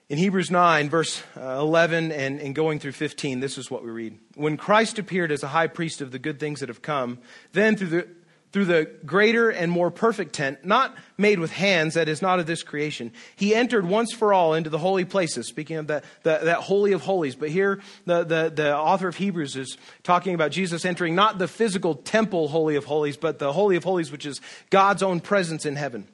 [0.10, 3.92] In Hebrews 9, verse uh, 11 and, and going through 15, this is what we
[3.92, 4.18] read.
[4.34, 7.20] When Christ appeared as a high priest of the good things that have come,
[7.54, 8.08] then through the
[8.52, 12.48] through the greater and more perfect tent, not made with hands, that is not of
[12.48, 13.12] this creation.
[13.36, 16.94] He entered once for all into the holy places, speaking of that, that, that holy
[16.94, 17.36] of holies.
[17.36, 21.48] But here, the, the, the author of Hebrews is talking about Jesus entering not the
[21.48, 24.42] physical temple holy of holies, but the holy of holies, which is
[24.72, 26.08] God's own presence in heaven.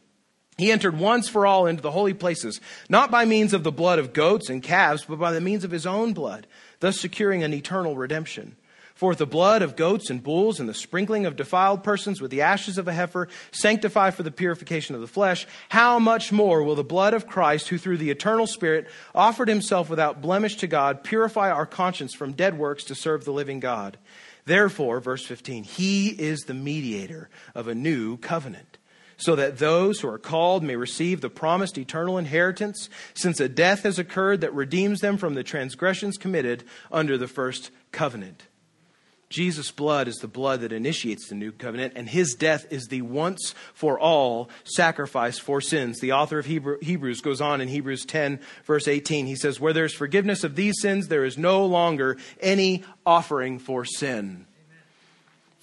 [0.58, 4.00] He entered once for all into the holy places, not by means of the blood
[4.00, 6.48] of goats and calves, but by the means of his own blood,
[6.80, 8.56] thus securing an eternal redemption.
[8.94, 12.44] For the blood of goats and bulls and the sprinkling of defiled persons with the
[12.44, 16.76] ashes of a heifer sanctify for the purification of the flesh, how much more will
[16.76, 21.04] the blood of Christ, who through the eternal Spirit offered himself without blemish to God,
[21.04, 23.98] purify our conscience from dead works to serve the living God?
[24.46, 28.75] Therefore, verse 15, he is the mediator of a new covenant
[29.18, 33.84] so that those who are called may receive the promised eternal inheritance, since a death
[33.84, 38.48] has occurred that redeems them from the transgressions committed under the first covenant.
[39.28, 43.02] Jesus' blood is the blood that initiates the new covenant, and his death is the
[43.02, 46.00] once for all sacrifice for sins.
[46.00, 49.26] The author of Hebrews goes on in Hebrews 10, verse 18.
[49.26, 53.58] He says, Where there is forgiveness of these sins, there is no longer any offering
[53.58, 54.46] for sin.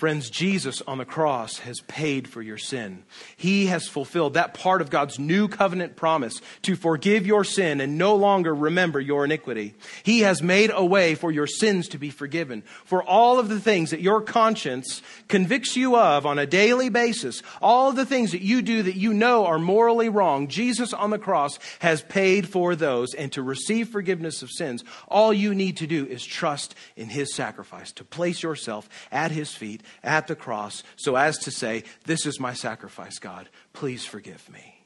[0.03, 3.05] Friends, Jesus on the cross has paid for your sin.
[3.37, 7.97] He has fulfilled that part of God's new covenant promise to forgive your sin and
[7.97, 9.75] no longer remember your iniquity.
[10.03, 12.65] He has made a way for your sins to be forgiven.
[12.85, 17.41] For all of the things that your conscience convicts you of on a daily basis,
[17.61, 21.11] all of the things that you do that you know are morally wrong, Jesus on
[21.11, 23.15] the cross has paid for those.
[23.15, 27.33] And to receive forgiveness of sins, all you need to do is trust in His
[27.33, 32.27] sacrifice, to place yourself at His feet at the cross so as to say, This
[32.27, 33.49] is my sacrifice, God.
[33.73, 34.83] Please forgive me.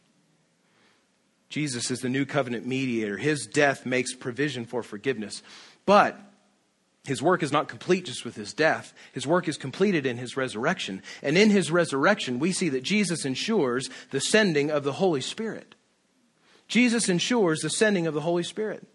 [1.49, 3.16] Jesus is the new covenant mediator.
[3.16, 5.42] His death makes provision for forgiveness.
[5.85, 6.19] But
[7.05, 8.92] his work is not complete just with his death.
[9.12, 11.03] His work is completed in his resurrection.
[11.23, 15.77] And in his resurrection, we see that Jesus ensures the sending of the Holy Spirit.
[16.66, 18.87] Jesus ensures the sending of the Holy Spirit.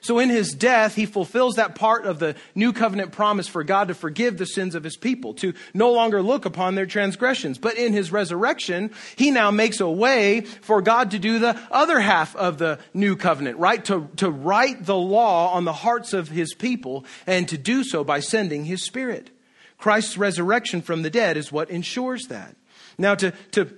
[0.00, 3.88] So in his death, he fulfills that part of the new covenant promise for God
[3.88, 7.58] to forgive the sins of his people, to no longer look upon their transgressions.
[7.58, 12.00] But in his resurrection, he now makes a way for God to do the other
[12.00, 13.84] half of the new covenant, right?
[13.86, 18.04] To, to write the law on the hearts of his people and to do so
[18.04, 19.30] by sending his spirit.
[19.78, 22.56] Christ's resurrection from the dead is what ensures that.
[22.98, 23.72] Now, to, to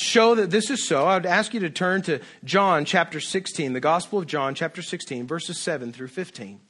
[0.00, 3.72] show that this is so, I would ask you to turn to John chapter 16,
[3.72, 6.60] the Gospel of John chapter 16, verses 7 through 15.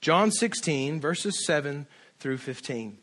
[0.00, 1.86] John 16, verses 7
[2.20, 2.98] through 15.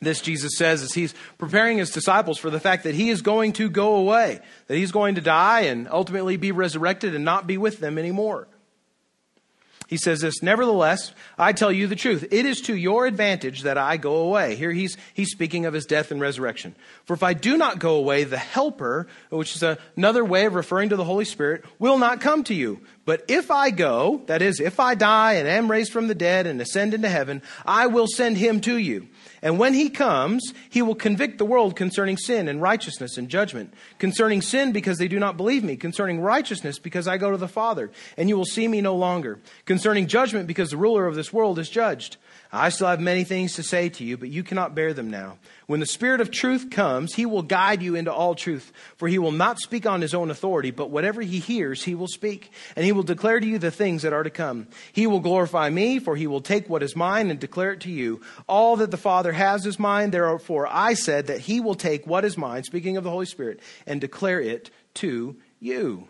[0.00, 3.52] This Jesus says as he's preparing his disciples for the fact that he is going
[3.54, 7.56] to go away, that he's going to die and ultimately be resurrected and not be
[7.56, 8.48] with them anymore.
[9.88, 12.26] He says this, nevertheless, I tell you the truth.
[12.32, 14.56] It is to your advantage that I go away.
[14.56, 16.74] Here he's, he's speaking of his death and resurrection.
[17.04, 19.62] For if I do not go away, the helper, which is
[19.96, 22.80] another way of referring to the Holy Spirit, will not come to you.
[23.04, 26.48] But if I go, that is, if I die and am raised from the dead
[26.48, 29.06] and ascend into heaven, I will send him to you.
[29.42, 33.74] And when he comes, he will convict the world concerning sin and righteousness and judgment.
[33.98, 35.76] Concerning sin, because they do not believe me.
[35.76, 39.38] Concerning righteousness, because I go to the Father, and you will see me no longer.
[39.64, 42.16] Concerning judgment, because the ruler of this world is judged.
[42.56, 45.38] I still have many things to say to you, but you cannot bear them now.
[45.66, 49.18] When the Spirit of truth comes, he will guide you into all truth, for he
[49.18, 52.84] will not speak on his own authority, but whatever he hears, he will speak, and
[52.84, 54.68] he will declare to you the things that are to come.
[54.92, 57.90] He will glorify me, for he will take what is mine and declare it to
[57.90, 58.22] you.
[58.48, 62.24] All that the Father has is mine, therefore I said that he will take what
[62.24, 66.08] is mine, speaking of the Holy Spirit, and declare it to you.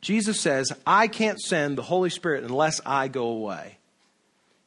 [0.00, 3.78] Jesus says, I can't send the Holy Spirit unless I go away.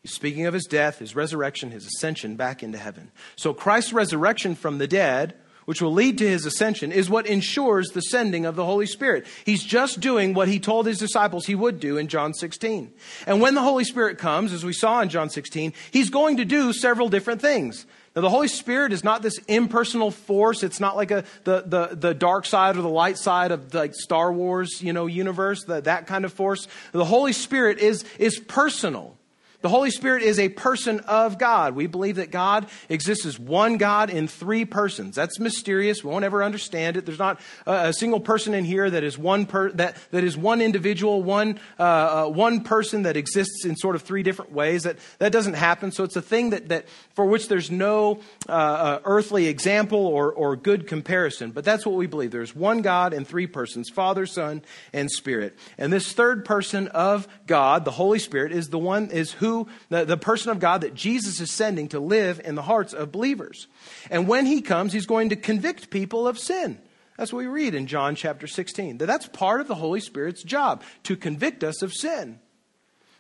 [0.04, 3.10] He's speaking of his death, his resurrection, his ascension back into heaven.
[3.38, 5.34] So Christ's resurrection from the dead,
[5.64, 9.26] which will lead to his ascension, is what ensures the sending of the Holy Spirit.
[9.46, 12.92] He's just doing what he told his disciples he would do in John 16.
[13.26, 16.44] And when the Holy Spirit comes, as we saw in John 16, he's going to
[16.44, 17.86] do several different things.
[18.14, 20.64] Now, the Holy Spirit is not this impersonal force.
[20.64, 23.96] It's not like a, the, the, the dark side or the light side of like
[23.96, 26.68] Star Wars, you know, universe, the, that kind of force.
[26.92, 29.18] The Holy Spirit is, is personal.
[29.64, 31.74] The Holy Spirit is a person of God.
[31.74, 35.16] We believe that God exists as one God in three persons.
[35.16, 36.04] That's mysterious.
[36.04, 37.06] We won't ever understand it.
[37.06, 40.60] There's not a, single person in here that is one per, that, that is one
[40.60, 44.84] individual, one, uh, uh, one person that exists in sort of three different ways.
[44.84, 45.94] That, that doesn't happen.
[45.94, 50.34] So it's a thing that, that for which there's no uh, uh earthly example or,
[50.34, 51.52] or good comparison.
[51.52, 52.32] But that's what we believe.
[52.32, 54.62] There's one God in three persons, Father, Son,
[54.92, 55.56] and Spirit.
[55.78, 59.53] And this third person of God, the Holy Spirit, is the one, is who
[59.90, 63.12] the, the person of God that Jesus is sending to live in the hearts of
[63.12, 63.68] believers.
[64.10, 66.80] And when he comes, he's going to convict people of sin.
[67.18, 68.98] That's what we read in John chapter 16.
[68.98, 72.40] That that's part of the Holy Spirit's job, to convict us of sin.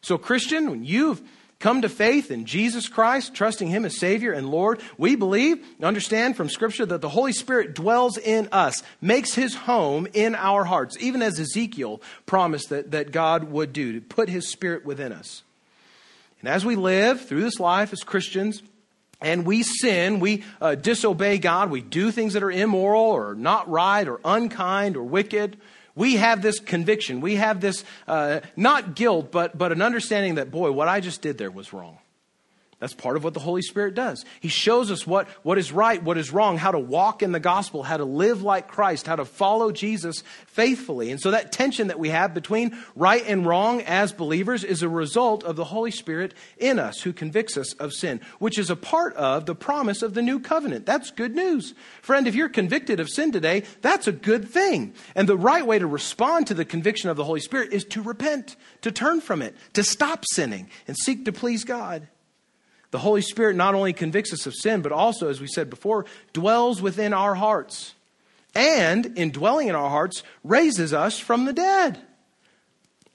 [0.01, 1.21] So, Christian, when you've
[1.59, 6.36] come to faith in Jesus Christ, trusting Him as Savior and Lord, we believe, understand
[6.36, 10.97] from Scripture that the Holy Spirit dwells in us, makes His home in our hearts,
[10.99, 15.43] even as Ezekiel promised that, that God would do, to put His Spirit within us.
[16.44, 18.62] And as we live through this life as Christians,
[19.22, 23.70] and we sin, we uh, disobey God, we do things that are immoral or not
[23.70, 25.56] right or unkind or wicked,
[25.96, 27.22] we have this conviction.
[27.22, 31.22] We have this, uh, not guilt, but, but an understanding that, boy, what I just
[31.22, 32.00] did there was wrong.
[32.84, 34.25] That's part of what the Holy Spirit does.
[34.41, 37.39] He shows us what, what is right, what is wrong, how to walk in the
[37.39, 41.09] gospel, how to live like Christ, how to follow Jesus faithfully.
[41.09, 44.89] And so that tension that we have between right and wrong as believers is a
[44.89, 48.75] result of the Holy Spirit in us who convicts us of sin, which is a
[48.75, 50.86] part of the promise of the new covenant.
[50.86, 51.75] That's good news.
[52.01, 54.93] Friend, if you're convicted of sin today, that's a good thing.
[55.15, 58.01] And the right way to respond to the conviction of the Holy Spirit is to
[58.01, 62.09] repent, to turn from it, to stop sinning, and seek to please God.
[62.94, 66.06] The Holy Spirit not only convicts us of sin, but also, as we said before,
[66.32, 67.96] dwells within our hearts.
[68.54, 72.00] And in dwelling in our hearts, raises us from the dead.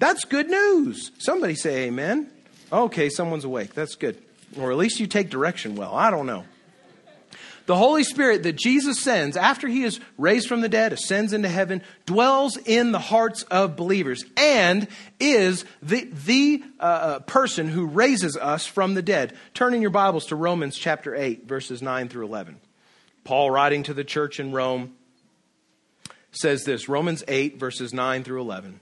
[0.01, 1.12] That's good news.
[1.18, 2.29] Somebody say amen.
[2.72, 3.72] Okay, someone's awake.
[3.72, 4.20] That's good.
[4.59, 5.95] Or at least you take direction well.
[5.95, 6.45] I don't know.
[7.68, 11.50] The Holy Spirit that Jesus sends after he is raised from the dead, ascends into
[11.50, 14.88] heaven, dwells in the hearts of believers, and
[15.20, 19.34] is the, the uh, uh, person who raises us from the dead.
[19.52, 22.56] Turn in your Bibles to Romans chapter 8, verses 9 through 11.
[23.24, 24.94] Paul, writing to the church in Rome,
[26.30, 28.80] says this Romans 8, verses 9 through 11.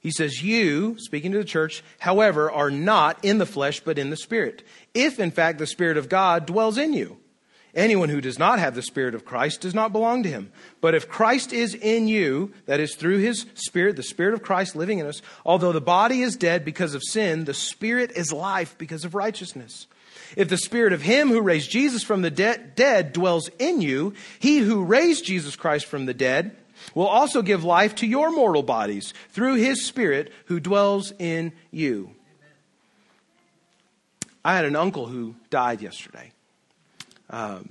[0.00, 4.10] He says, You, speaking to the church, however, are not in the flesh, but in
[4.10, 7.18] the Spirit, if in fact the Spirit of God dwells in you.
[7.74, 10.50] Anyone who does not have the Spirit of Christ does not belong to him.
[10.80, 14.74] But if Christ is in you, that is through his Spirit, the Spirit of Christ
[14.74, 18.76] living in us, although the body is dead because of sin, the Spirit is life
[18.78, 19.86] because of righteousness.
[20.36, 24.14] If the Spirit of him who raised Jesus from the de- dead dwells in you,
[24.38, 26.56] he who raised Jesus Christ from the dead
[26.94, 32.10] will also give life to your mortal bodies through his Spirit who dwells in you.
[34.44, 36.32] I had an uncle who died yesterday.
[37.30, 37.68] Um,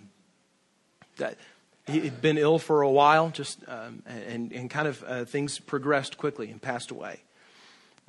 [1.18, 1.38] that
[1.88, 6.18] he'd been ill for a while, just um, and, and kind of uh, things progressed
[6.18, 7.22] quickly and passed away.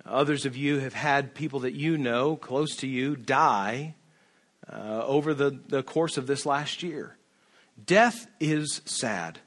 [0.06, 3.94] Others of you have had people that you know close to you die
[4.72, 7.16] uh, over the, the course of this last year.
[7.84, 9.40] Death is sad.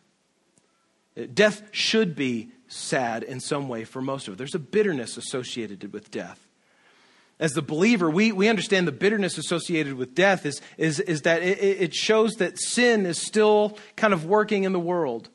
[1.34, 4.38] Death should be sad in some way for most of us.
[4.38, 6.48] There's a bitterness associated with death
[7.42, 11.42] as the believer, we, we understand the bitterness associated with death is, is, is that
[11.42, 15.28] it, it shows that sin is still kind of working in the world.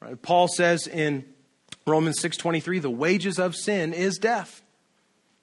[0.00, 0.20] Right?
[0.20, 1.24] Paul says in
[1.86, 4.62] Romans 6.23, the wages of sin is death.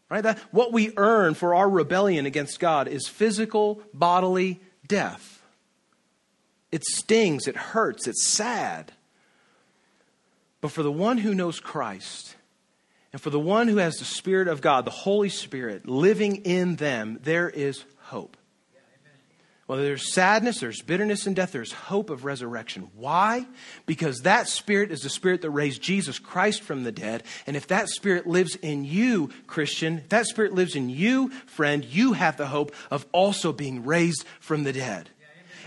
[0.08, 0.22] Right?
[0.22, 5.42] That, what we earn for our rebellion against God is physical, bodily death.
[6.72, 8.92] It stings, it hurts, it's sad.
[10.62, 12.36] But for the one who knows Christ,
[13.12, 16.78] and for the one who has the Spirit of God, the Holy Spirit, living in
[16.78, 18.38] them, there is hope.
[19.68, 22.90] Well, there's sadness, there's bitterness and death, there's hope of resurrection.
[22.96, 23.46] Why?
[23.86, 27.24] Because that Spirit is the Spirit that raised Jesus Christ from the dead.
[27.48, 31.86] And if that Spirit lives in you, Christian, if that Spirit lives in you, friend,
[31.86, 35.10] you have the hope of also being raised from the dead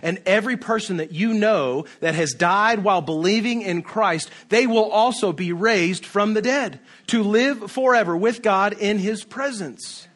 [0.05, 4.91] and every person that you know that has died while believing in Christ, they will
[4.91, 6.79] also be raised from the dead
[7.09, 10.07] to live forever with God in his presence.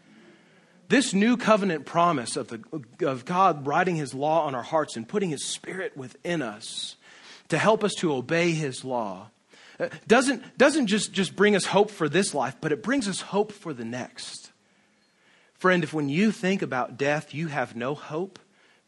[0.90, 2.60] This new covenant promise of, the,
[3.06, 6.96] of God writing his law on our hearts and putting his spirit within us
[7.48, 9.30] to help us to obey his law
[9.80, 13.20] uh, doesn't, doesn't just, just bring us hope for this life, but it brings us
[13.20, 14.50] hope for the next.
[15.54, 18.38] Friend, if when you think about death, you have no hope,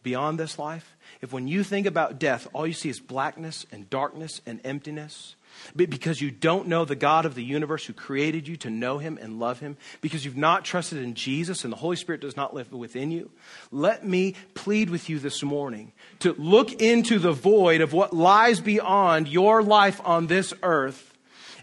[0.03, 3.91] beyond this life, if when you think about death, all you see is blackness and
[3.91, 5.35] darkness and emptiness,
[5.77, 9.19] because you don't know the God of the universe who created you to know him
[9.21, 12.55] and love him, because you've not trusted in Jesus and the Holy Spirit does not
[12.55, 13.31] live within you,
[13.71, 18.61] let me plead with you this morning to look into the void of what lies
[18.61, 21.13] beyond your life on this earth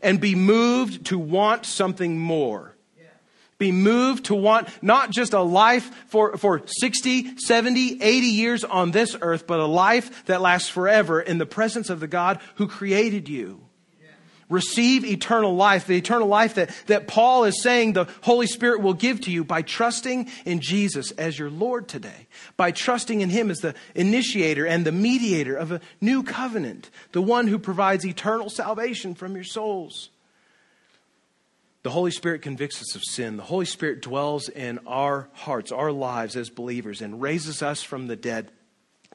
[0.01, 2.75] and be moved to want something more
[3.58, 8.91] be moved to want not just a life for, for 60, 70, 80 years on
[8.91, 12.68] this earth, but a life that lasts forever in the presence of the God who
[12.68, 13.68] created you.
[14.49, 18.93] Receive eternal life, the eternal life that, that Paul is saying the Holy Spirit will
[18.93, 23.51] give to you by trusting in Jesus as your Lord today, by trusting in Him
[23.51, 28.49] as the initiator and the mediator of a new covenant, the one who provides eternal
[28.49, 30.12] salvation from your souls.
[31.88, 33.38] The Holy Spirit convicts us of sin.
[33.38, 38.07] The Holy Spirit dwells in our hearts, our lives as believers, and raises us from
[38.07, 38.51] the dead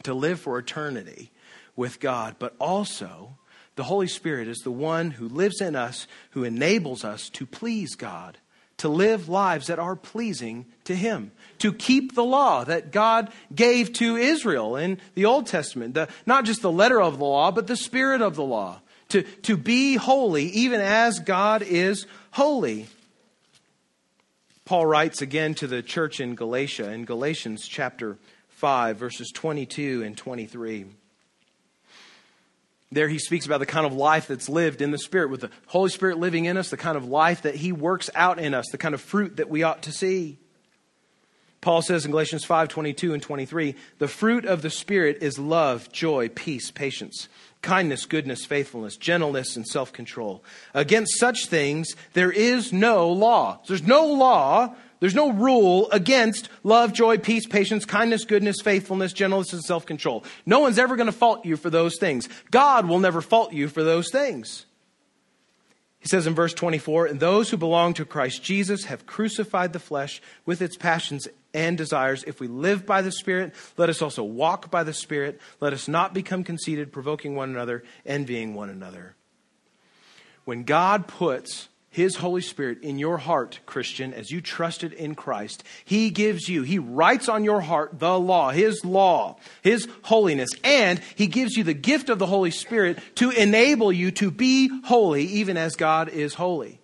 [0.04, 1.32] to live for eternity
[1.76, 2.36] with God.
[2.38, 3.36] But also,
[3.74, 7.94] the Holy Spirit is the one who lives in us, who enables us to please
[7.94, 8.38] God,
[8.78, 13.92] to live lives that are pleasing to Him, to keep the law that God gave
[13.92, 15.92] to Israel in the Old Testament.
[15.92, 18.80] The, not just the letter of the law, but the spirit of the law.
[19.12, 22.86] To, to be holy, even as God is holy.
[24.64, 28.16] Paul writes again to the church in Galatia, in Galatians chapter
[28.48, 30.86] 5, verses 22 and 23.
[32.90, 35.50] There he speaks about the kind of life that's lived in the Spirit, with the
[35.66, 38.64] Holy Spirit living in us, the kind of life that he works out in us,
[38.72, 40.38] the kind of fruit that we ought to see.
[41.60, 45.92] Paul says in Galatians 5 22 and 23, the fruit of the Spirit is love,
[45.92, 47.28] joy, peace, patience
[47.62, 50.44] kindness, goodness, faithfulness, gentleness, and self control.
[50.74, 53.60] Against such things, there is no law.
[53.66, 59.52] There's no law, there's no rule against love, joy, peace, patience, kindness, goodness, faithfulness, gentleness,
[59.52, 60.24] and self control.
[60.44, 62.28] No one's ever going to fault you for those things.
[62.50, 64.66] God will never fault you for those things.
[65.98, 69.78] He says in verse 24, and those who belong to Christ Jesus have crucified the
[69.78, 72.24] flesh with its passions and desires.
[72.26, 75.40] If we live by the Spirit, let us also walk by the Spirit.
[75.60, 79.16] Let us not become conceited, provoking one another, envying one another.
[80.44, 85.62] When God puts his Holy Spirit in your heart, Christian, as you trusted in Christ.
[85.84, 91.02] He gives you, He writes on your heart the law, His law, His holiness, and
[91.16, 95.24] He gives you the gift of the Holy Spirit to enable you to be holy,
[95.24, 96.80] even as God is holy.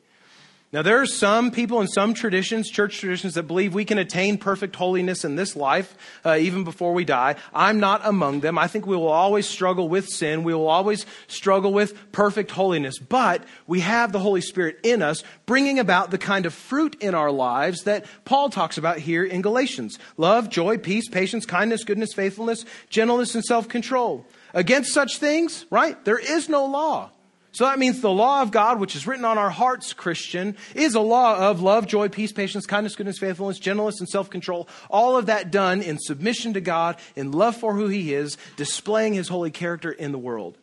[0.70, 4.36] Now, there are some people in some traditions, church traditions, that believe we can attain
[4.36, 5.96] perfect holiness in this life,
[6.26, 7.36] uh, even before we die.
[7.54, 8.58] I'm not among them.
[8.58, 10.44] I think we will always struggle with sin.
[10.44, 12.98] We will always struggle with perfect holiness.
[12.98, 17.14] But we have the Holy Spirit in us, bringing about the kind of fruit in
[17.14, 22.12] our lives that Paul talks about here in Galatians love, joy, peace, patience, kindness, goodness,
[22.12, 24.26] faithfulness, gentleness, and self control.
[24.52, 27.10] Against such things, right, there is no law.
[27.52, 30.94] So that means the law of God, which is written on our hearts, Christian, is
[30.94, 34.68] a law of love, joy, peace, patience, kindness, goodness, faithfulness, gentleness, and self control.
[34.90, 39.14] All of that done in submission to God, in love for who He is, displaying
[39.14, 40.58] His holy character in the world.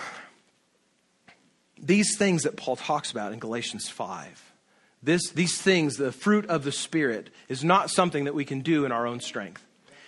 [1.78, 4.54] These things that Paul talks about in Galatians 5,
[5.04, 8.86] this, these things, the fruit of the Spirit, is not something that we can do
[8.86, 9.62] in our own strength.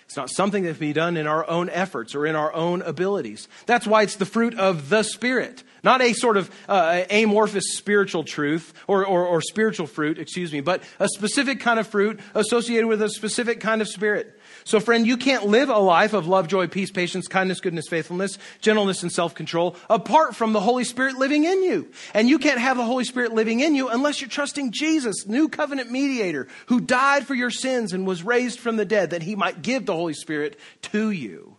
[0.06, 2.80] It's not something that can be done in our own efforts or in our own
[2.82, 3.48] abilities.
[3.66, 8.22] That's why it's the fruit of the Spirit, not a sort of uh, amorphous spiritual
[8.22, 12.86] truth or, or, or spiritual fruit, excuse me, but a specific kind of fruit associated
[12.86, 14.35] with a specific kind of spirit.
[14.66, 18.36] So, friend, you can't live a life of love, joy, peace, patience, kindness, goodness, faithfulness,
[18.60, 21.88] gentleness, and self control apart from the Holy Spirit living in you.
[22.14, 25.48] And you can't have the Holy Spirit living in you unless you're trusting Jesus, new
[25.48, 29.36] covenant mediator, who died for your sins and was raised from the dead that he
[29.36, 31.56] might give the Holy Spirit to you.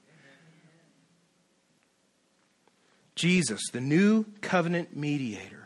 [3.16, 5.57] Jesus, the new covenant mediator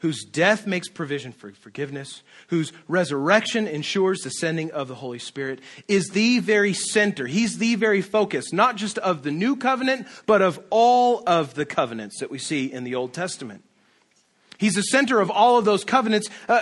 [0.00, 5.60] whose death makes provision for forgiveness, whose resurrection ensures the sending of the Holy Spirit,
[5.88, 7.26] is the very center.
[7.26, 11.66] He's the very focus, not just of the new covenant, but of all of the
[11.66, 13.64] covenants that we see in the Old Testament.
[14.60, 16.52] He's the center of all of those covenants, uh,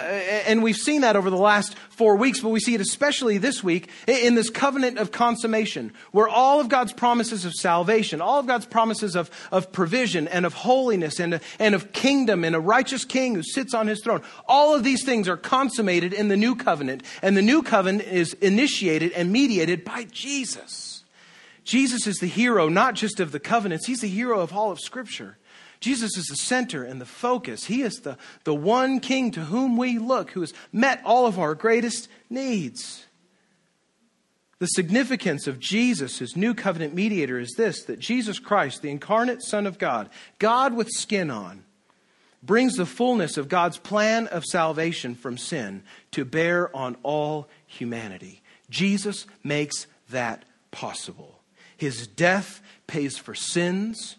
[0.47, 3.65] and we've seen that over the last four weeks, but we see it especially this
[3.65, 8.47] week in this covenant of consummation, where all of God's promises of salvation, all of
[8.47, 13.05] God's promises of, of provision and of holiness and, and of kingdom and a righteous
[13.05, 16.55] king who sits on his throne, all of these things are consummated in the new
[16.55, 21.03] covenant, and the new covenant is initiated and mediated by Jesus.
[21.65, 24.79] Jesus is the hero, not just of the covenants, he's the hero of all of
[24.79, 25.37] Scripture.
[25.81, 27.65] Jesus is the center and the focus.
[27.65, 31.39] He is the, the one king to whom we look, who has met all of
[31.39, 33.07] our greatest needs.
[34.59, 39.43] The significance of Jesus as new covenant mediator is this that Jesus Christ, the incarnate
[39.43, 41.65] Son of God, God with skin on,
[42.43, 48.43] brings the fullness of God's plan of salvation from sin to bear on all humanity.
[48.71, 51.41] Jesus makes that possible.
[51.77, 54.17] His death pays for sins,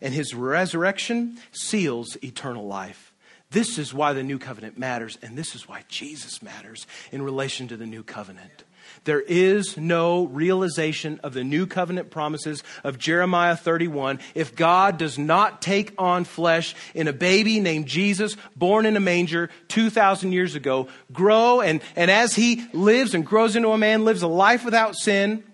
[0.00, 3.12] and his resurrection seals eternal life.
[3.50, 7.68] This is why the new covenant matters, and this is why Jesus matters in relation
[7.68, 8.64] to the new covenant.
[9.04, 15.18] There is no realization of the new covenant promises of Jeremiah 31 if God does
[15.18, 20.54] not take on flesh in a baby named Jesus, born in a manger 2,000 years
[20.54, 24.64] ago, grow, and, and as he lives and grows into a man, lives a life
[24.64, 25.44] without sin,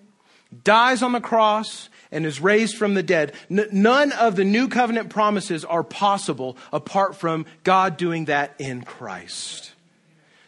[0.63, 3.35] dies on the cross, and is raised from the dead.
[3.51, 8.83] N- none of the new covenant promises are possible apart from God doing that in
[8.83, 9.73] Christ.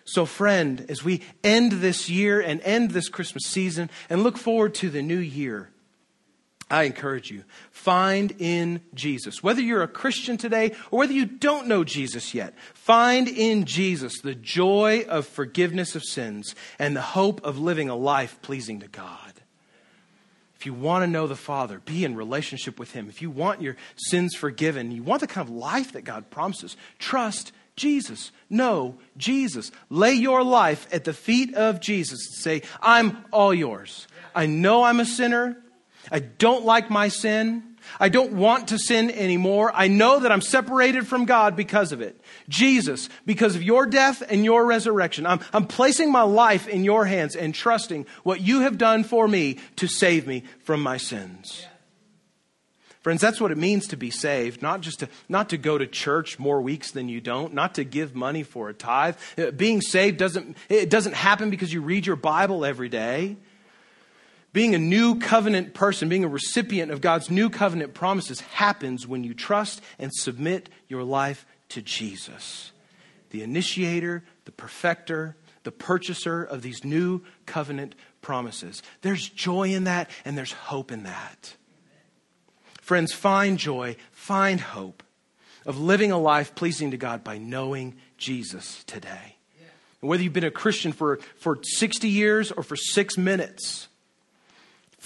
[0.04, 4.74] So, friend, as we end this year and end this Christmas season and look forward
[4.76, 5.68] to the new year,
[6.68, 11.68] I encourage you, find in Jesus, whether you're a Christian today or whether you don't
[11.68, 17.44] know Jesus yet, find in Jesus the joy of forgiveness of sins and the hope
[17.44, 19.25] of living a life pleasing to God.
[20.66, 23.08] You want to know the Father, be in relationship with Him.
[23.08, 26.76] If you want your sins forgiven, you want the kind of life that God promises,
[26.98, 28.32] trust Jesus.
[28.50, 29.70] Know Jesus.
[29.90, 34.08] Lay your life at the feet of Jesus and say, I'm all yours.
[34.34, 35.56] I know I'm a sinner.
[36.10, 37.75] I don't like my sin.
[37.99, 39.72] I don't want to sin anymore.
[39.74, 42.20] I know that I'm separated from God because of it.
[42.49, 47.05] Jesus, because of your death and your resurrection, I'm, I'm placing my life in your
[47.05, 51.66] hands and trusting what you have done for me to save me from my sins.
[53.07, 55.87] Friends, that's what it means to be saved, not just to, not to go to
[55.87, 59.14] church more weeks than you don't, not to give money for a tithe.
[59.39, 63.37] Uh, being saved doesn't, it doesn't happen because you read your Bible every day.
[64.57, 69.22] Being a new covenant person, being a recipient of God's new covenant promises happens when
[69.22, 72.72] you trust and submit your life to Jesus,
[73.28, 78.82] the initiator, the perfecter, the purchaser of these new covenant promises.
[79.02, 81.54] There's joy in that and there's hope in that.
[82.80, 85.02] Friends, find joy, find hope
[85.66, 89.36] of living a life pleasing to God by knowing Jesus today.
[90.00, 93.88] And whether you've been a Christian for, for 60 years or for six minutes,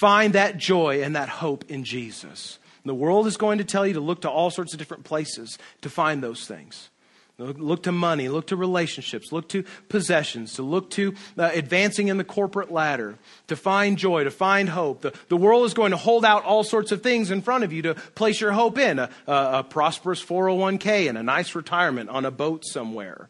[0.01, 2.59] find that joy and that hope in Jesus.
[2.87, 5.59] The world is going to tell you to look to all sorts of different places
[5.83, 6.89] to find those things.
[7.37, 12.17] Look to money, look to relationships, look to possessions, to look to uh, advancing in
[12.17, 13.17] the corporate ladder,
[13.49, 15.03] to find joy, to find hope.
[15.03, 17.73] The, the world is going to hold out all sorts of things in front of
[17.73, 22.09] you to place your hope in a, a, a prosperous 401k and a nice retirement
[22.09, 23.29] on a boat somewhere.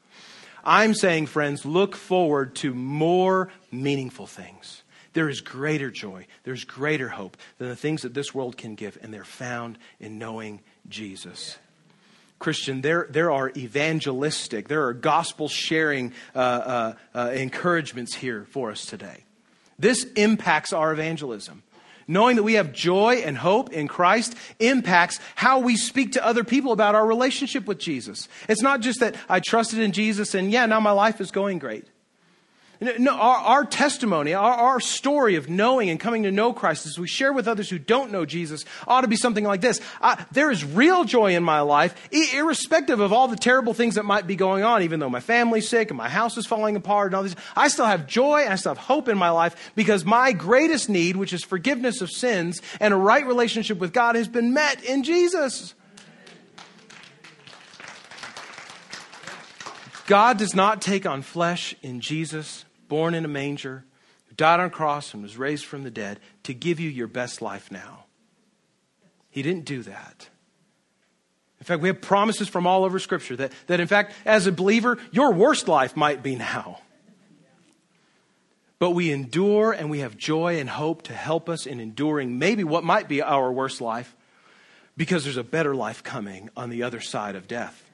[0.65, 4.83] I'm saying, friends, look forward to more meaningful things.
[5.13, 8.97] There is greater joy, there's greater hope than the things that this world can give,
[9.03, 11.59] and they're found in knowing Jesus.
[12.39, 18.71] Christian, there, there are evangelistic, there are gospel sharing uh, uh, uh, encouragements here for
[18.71, 19.25] us today.
[19.79, 21.63] This impacts our evangelism.
[22.09, 26.43] Knowing that we have joy and hope in Christ impacts how we speak to other
[26.43, 28.27] people about our relationship with Jesus.
[28.49, 31.61] It's not just that I trusted in Jesus and yeah, now my life is going
[31.61, 31.87] great.
[32.83, 36.99] No, our, our testimony, our, our story of knowing and coming to know Christ as
[36.99, 39.83] we share with others who don't know Jesus ought to be something like this.
[40.33, 44.27] there is real joy in my life, irrespective of all the terrible things that might
[44.27, 47.17] be going on, even though my family's sick and my house is falling apart and
[47.17, 47.37] all these.
[47.55, 51.17] I still have joy I still have hope in my life because my greatest need,
[51.17, 55.05] which is forgiveness of sins and a right relationship with God, has been met in
[55.05, 55.75] Jesus.
[60.07, 63.85] God does not take on flesh in Jesus born in a manger,
[64.27, 67.07] who died on a cross and was raised from the dead to give you your
[67.07, 68.05] best life now.
[69.31, 70.29] He didn't do that.
[71.59, 74.53] In fact, we have promises from all over Scripture that, that, in fact, as a
[74.53, 76.81] believer, your worst life might be now.
[78.79, 82.65] But we endure and we have joy and hope to help us in enduring maybe
[82.65, 84.17] what might be our worst life
[84.97, 87.90] because there's a better life coming on the other side of death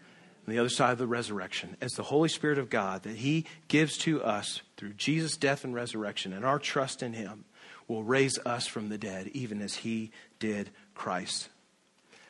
[0.46, 3.46] on the other side of the resurrection as the Holy Spirit of God that He
[3.68, 7.44] gives to us through Jesus' death and resurrection and our trust in Him
[7.88, 11.48] will raise us from the dead, even as He did Christ.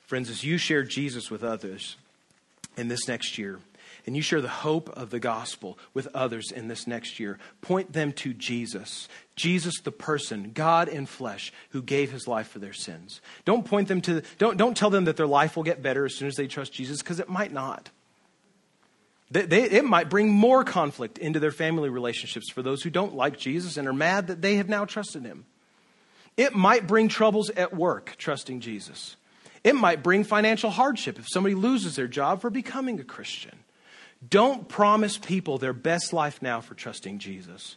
[0.06, 1.96] Friends, as you share Jesus with others
[2.76, 3.58] in this next year,
[4.06, 7.92] and you share the hope of the gospel with others in this next year, point
[7.92, 9.08] them to Jesus.
[9.34, 13.20] Jesus, the person, God in flesh, who gave his life for their sins.
[13.44, 16.14] Don't point them to, don't, don't tell them that their life will get better as
[16.14, 17.90] soon as they trust Jesus, because it might not.
[19.30, 23.14] They, they, it might bring more conflict into their family relationships for those who don't
[23.14, 25.46] like Jesus and are mad that they have now trusted him.
[26.36, 29.16] It might bring troubles at work, trusting Jesus.
[29.64, 33.58] It might bring financial hardship if somebody loses their job for becoming a Christian.
[34.28, 37.76] Don't promise people their best life now for trusting Jesus.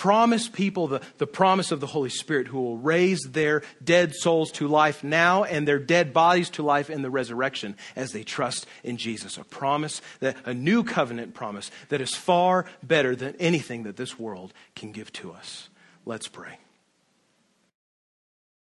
[0.00, 4.50] Promise people the, the promise of the Holy Spirit who will raise their dead souls
[4.52, 8.66] to life now and their dead bodies to life in the resurrection as they trust
[8.82, 9.36] in Jesus.
[9.36, 14.18] A promise that a new covenant promise that is far better than anything that this
[14.18, 15.68] world can give to us.
[16.06, 16.56] Let's pray.